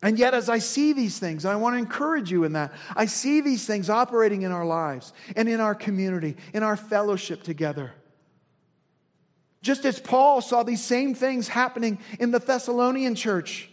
And 0.00 0.18
yet, 0.18 0.32
as 0.32 0.48
I 0.48 0.58
see 0.58 0.92
these 0.92 1.18
things, 1.18 1.44
I 1.44 1.56
want 1.56 1.74
to 1.74 1.78
encourage 1.78 2.30
you 2.30 2.44
in 2.44 2.52
that. 2.52 2.72
I 2.94 3.06
see 3.06 3.40
these 3.40 3.66
things 3.66 3.90
operating 3.90 4.42
in 4.42 4.52
our 4.52 4.64
lives 4.64 5.12
and 5.34 5.48
in 5.48 5.60
our 5.60 5.74
community, 5.74 6.36
in 6.54 6.62
our 6.62 6.76
fellowship 6.76 7.42
together. 7.42 7.92
Just 9.60 9.84
as 9.84 9.98
Paul 9.98 10.40
saw 10.40 10.62
these 10.62 10.82
same 10.82 11.14
things 11.14 11.48
happening 11.48 11.98
in 12.20 12.30
the 12.30 12.38
Thessalonian 12.38 13.16
church. 13.16 13.70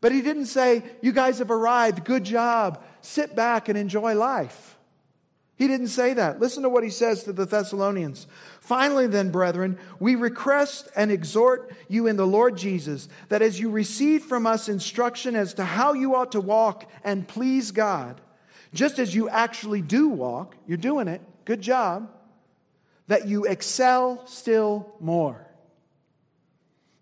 But 0.00 0.12
he 0.12 0.22
didn't 0.22 0.46
say, 0.46 0.82
You 1.02 1.12
guys 1.12 1.38
have 1.38 1.50
arrived, 1.50 2.04
good 2.04 2.24
job 2.24 2.82
sit 3.00 3.34
back 3.34 3.68
and 3.68 3.78
enjoy 3.78 4.14
life. 4.14 4.76
He 5.56 5.66
didn't 5.66 5.88
say 5.88 6.14
that. 6.14 6.38
Listen 6.38 6.62
to 6.62 6.68
what 6.68 6.84
he 6.84 6.90
says 6.90 7.24
to 7.24 7.32
the 7.32 7.44
Thessalonians. 7.44 8.28
Finally, 8.60 9.08
then, 9.08 9.30
brethren, 9.30 9.76
we 9.98 10.14
request 10.14 10.88
and 10.94 11.10
exhort 11.10 11.72
you 11.88 12.06
in 12.06 12.16
the 12.16 12.26
Lord 12.26 12.56
Jesus 12.56 13.08
that 13.28 13.42
as 13.42 13.58
you 13.58 13.70
receive 13.70 14.22
from 14.22 14.46
us 14.46 14.68
instruction 14.68 15.34
as 15.34 15.54
to 15.54 15.64
how 15.64 15.94
you 15.94 16.14
ought 16.14 16.32
to 16.32 16.40
walk 16.40 16.88
and 17.02 17.26
please 17.26 17.72
God, 17.72 18.20
just 18.72 19.00
as 19.00 19.14
you 19.14 19.28
actually 19.28 19.82
do 19.82 20.08
walk, 20.08 20.54
you're 20.68 20.76
doing 20.76 21.08
it, 21.08 21.22
good 21.44 21.60
job, 21.60 22.08
that 23.08 23.26
you 23.26 23.44
excel 23.44 24.24
still 24.28 24.94
more. 25.00 25.47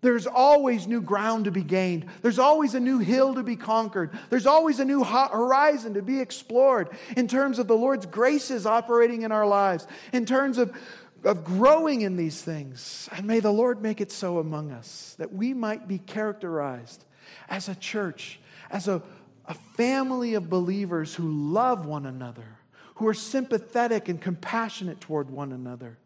There's 0.01 0.27
always 0.27 0.87
new 0.87 1.01
ground 1.01 1.45
to 1.45 1.51
be 1.51 1.63
gained. 1.63 2.05
There's 2.21 2.37
always 2.37 2.75
a 2.75 2.79
new 2.79 2.99
hill 2.99 3.33
to 3.33 3.43
be 3.43 3.55
conquered. 3.55 4.11
There's 4.29 4.45
always 4.45 4.79
a 4.79 4.85
new 4.85 5.03
horizon 5.03 5.95
to 5.95 6.03
be 6.03 6.19
explored 6.19 6.89
in 7.15 7.27
terms 7.27 7.57
of 7.57 7.67
the 7.67 7.75
Lord's 7.75 8.05
graces 8.05 8.67
operating 8.67 9.23
in 9.23 9.31
our 9.31 9.47
lives, 9.47 9.87
in 10.13 10.25
terms 10.25 10.59
of, 10.59 10.75
of 11.23 11.43
growing 11.43 12.01
in 12.01 12.15
these 12.15 12.39
things. 12.41 13.09
And 13.11 13.25
may 13.25 13.39
the 13.39 13.51
Lord 13.51 13.81
make 13.81 13.99
it 13.99 14.11
so 14.11 14.37
among 14.37 14.71
us 14.71 15.15
that 15.17 15.33
we 15.33 15.55
might 15.55 15.87
be 15.87 15.97
characterized 15.97 17.03
as 17.49 17.67
a 17.67 17.75
church, 17.75 18.39
as 18.69 18.87
a, 18.87 19.01
a 19.45 19.55
family 19.75 20.35
of 20.35 20.47
believers 20.47 21.15
who 21.15 21.51
love 21.51 21.87
one 21.87 22.05
another, 22.05 22.59
who 22.95 23.07
are 23.07 23.15
sympathetic 23.15 24.09
and 24.09 24.21
compassionate 24.21 25.01
toward 25.01 25.31
one 25.31 25.51
another 25.51 25.97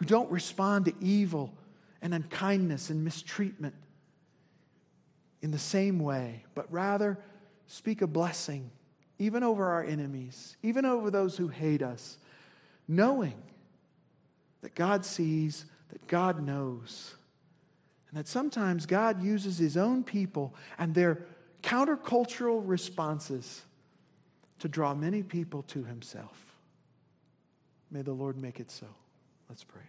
who 0.00 0.06
don't 0.06 0.30
respond 0.30 0.86
to 0.86 0.94
evil 1.02 1.52
and 2.02 2.14
unkindness 2.14 2.90
and 2.90 3.04
mistreatment 3.04 3.74
in 5.42 5.50
the 5.50 5.58
same 5.58 5.98
way, 5.98 6.44
but 6.54 6.70
rather 6.72 7.18
speak 7.66 8.02
a 8.02 8.06
blessing 8.06 8.70
even 9.18 9.42
over 9.42 9.66
our 9.66 9.84
enemies, 9.84 10.56
even 10.62 10.86
over 10.86 11.10
those 11.10 11.36
who 11.36 11.48
hate 11.48 11.82
us, 11.82 12.18
knowing 12.88 13.34
that 14.62 14.74
God 14.74 15.04
sees, 15.04 15.66
that 15.90 16.06
God 16.06 16.42
knows, 16.42 17.14
and 18.08 18.18
that 18.18 18.26
sometimes 18.26 18.86
God 18.86 19.22
uses 19.22 19.58
his 19.58 19.76
own 19.76 20.02
people 20.02 20.54
and 20.78 20.94
their 20.94 21.26
countercultural 21.62 22.62
responses 22.64 23.62
to 24.58 24.68
draw 24.68 24.94
many 24.94 25.22
people 25.22 25.62
to 25.64 25.84
himself. 25.84 26.56
May 27.90 28.02
the 28.02 28.12
Lord 28.12 28.36
make 28.36 28.58
it 28.58 28.70
so. 28.70 28.86
Let's 29.48 29.64
pray. 29.64 29.82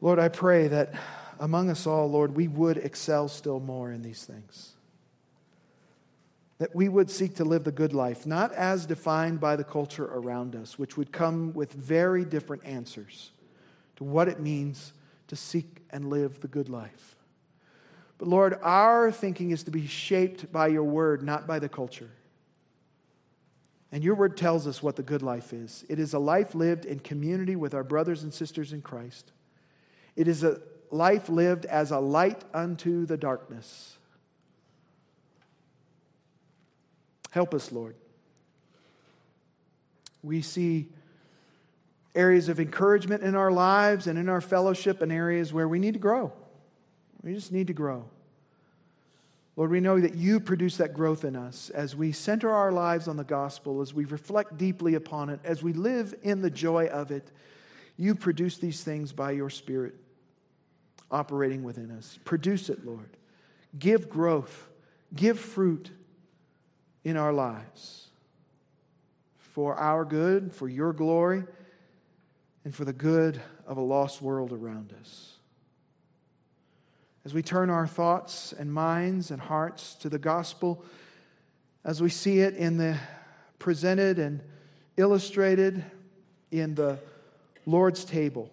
Lord, 0.00 0.18
I 0.18 0.28
pray 0.28 0.68
that 0.68 0.94
among 1.38 1.70
us 1.70 1.86
all, 1.86 2.10
Lord, 2.10 2.34
we 2.34 2.48
would 2.48 2.76
excel 2.76 3.28
still 3.28 3.60
more 3.60 3.90
in 3.92 4.02
these 4.02 4.24
things. 4.24 4.72
That 6.58 6.74
we 6.74 6.88
would 6.88 7.10
seek 7.10 7.36
to 7.36 7.44
live 7.44 7.64
the 7.64 7.72
good 7.72 7.94
life, 7.94 8.26
not 8.26 8.52
as 8.52 8.86
defined 8.86 9.40
by 9.40 9.56
the 9.56 9.64
culture 9.64 10.04
around 10.04 10.54
us, 10.54 10.78
which 10.78 10.96
would 10.96 11.12
come 11.12 11.52
with 11.54 11.72
very 11.72 12.24
different 12.24 12.64
answers 12.66 13.30
to 13.96 14.04
what 14.04 14.28
it 14.28 14.40
means 14.40 14.92
to 15.28 15.36
seek 15.36 15.78
and 15.90 16.10
live 16.10 16.40
the 16.40 16.48
good 16.48 16.68
life. 16.68 17.16
But 18.18 18.28
Lord, 18.28 18.58
our 18.62 19.10
thinking 19.10 19.50
is 19.50 19.62
to 19.62 19.70
be 19.70 19.86
shaped 19.86 20.52
by 20.52 20.68
your 20.68 20.84
word, 20.84 21.22
not 21.22 21.46
by 21.46 21.58
the 21.58 21.70
culture. 21.70 22.10
And 23.92 24.04
your 24.04 24.14
word 24.14 24.36
tells 24.36 24.66
us 24.66 24.82
what 24.82 24.96
the 24.96 25.02
good 25.02 25.22
life 25.22 25.52
is 25.52 25.84
it 25.88 25.98
is 25.98 26.12
a 26.12 26.18
life 26.18 26.54
lived 26.54 26.84
in 26.84 27.00
community 27.00 27.56
with 27.56 27.74
our 27.74 27.82
brothers 27.82 28.22
and 28.22 28.32
sisters 28.32 28.72
in 28.72 28.82
Christ, 28.82 29.32
it 30.16 30.28
is 30.28 30.42
a 30.42 30.60
life 30.90 31.28
lived 31.28 31.64
as 31.66 31.90
a 31.90 31.98
light 31.98 32.42
unto 32.52 33.06
the 33.06 33.16
darkness. 33.16 33.96
Help 37.30 37.54
us, 37.54 37.70
Lord. 37.70 37.94
We 40.22 40.42
see 40.42 40.88
areas 42.14 42.48
of 42.48 42.58
encouragement 42.58 43.22
in 43.22 43.36
our 43.36 43.52
lives 43.52 44.06
and 44.06 44.18
in 44.18 44.28
our 44.28 44.40
fellowship 44.40 45.00
and 45.00 45.12
areas 45.12 45.52
where 45.52 45.68
we 45.68 45.78
need 45.78 45.94
to 45.94 46.00
grow. 46.00 46.32
We 47.22 47.34
just 47.34 47.52
need 47.52 47.68
to 47.68 47.72
grow. 47.72 48.04
Lord, 49.56 49.70
we 49.70 49.80
know 49.80 50.00
that 50.00 50.14
you 50.14 50.40
produce 50.40 50.78
that 50.78 50.94
growth 50.94 51.24
in 51.24 51.36
us 51.36 51.70
as 51.70 51.94
we 51.94 52.12
center 52.12 52.50
our 52.50 52.72
lives 52.72 53.06
on 53.08 53.16
the 53.16 53.24
gospel, 53.24 53.80
as 53.80 53.92
we 53.92 54.06
reflect 54.06 54.56
deeply 54.58 54.94
upon 54.94 55.28
it, 55.28 55.38
as 55.44 55.62
we 55.62 55.72
live 55.72 56.14
in 56.22 56.40
the 56.40 56.50
joy 56.50 56.86
of 56.86 57.10
it. 57.10 57.30
You 57.96 58.14
produce 58.14 58.56
these 58.56 58.82
things 58.82 59.12
by 59.12 59.32
your 59.32 59.50
Spirit 59.50 59.94
operating 61.10 61.62
within 61.62 61.90
us. 61.90 62.18
Produce 62.24 62.68
it, 62.68 62.84
Lord. 62.84 63.16
Give 63.78 64.08
growth, 64.08 64.68
give 65.14 65.38
fruit 65.38 65.90
in 67.04 67.16
our 67.16 67.32
lives 67.32 68.08
for 69.52 69.74
our 69.74 70.04
good, 70.04 70.52
for 70.54 70.68
your 70.68 70.92
glory, 70.92 71.44
and 72.64 72.74
for 72.74 72.84
the 72.84 72.92
good 72.92 73.40
of 73.66 73.76
a 73.76 73.80
lost 73.80 74.22
world 74.22 74.52
around 74.52 74.94
us. 75.00 75.34
As 77.24 77.34
we 77.34 77.42
turn 77.42 77.68
our 77.68 77.86
thoughts 77.86 78.52
and 78.52 78.72
minds 78.72 79.30
and 79.30 79.40
hearts 79.40 79.94
to 79.96 80.08
the 80.08 80.18
gospel, 80.18 80.84
as 81.84 82.00
we 82.00 82.08
see 82.08 82.40
it 82.40 82.54
in 82.54 82.76
the 82.76 82.96
presented 83.58 84.18
and 84.18 84.40
illustrated 84.96 85.84
in 86.50 86.74
the 86.74 86.98
Lord's 87.66 88.04
table, 88.04 88.50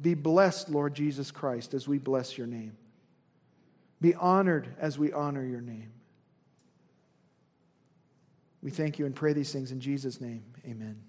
be 0.00 0.14
blessed, 0.14 0.68
Lord 0.68 0.94
Jesus 0.94 1.30
Christ, 1.30 1.74
as 1.74 1.88
we 1.88 1.98
bless 1.98 2.38
your 2.38 2.46
name. 2.46 2.76
Be 4.00 4.14
honored 4.14 4.68
as 4.78 4.98
we 4.98 5.12
honor 5.12 5.44
your 5.44 5.60
name. 5.60 5.90
We 8.62 8.70
thank 8.70 8.98
you 8.98 9.06
and 9.06 9.14
pray 9.14 9.32
these 9.32 9.52
things 9.52 9.72
in 9.72 9.80
Jesus' 9.80 10.20
name. 10.20 10.44
Amen. 10.66 11.00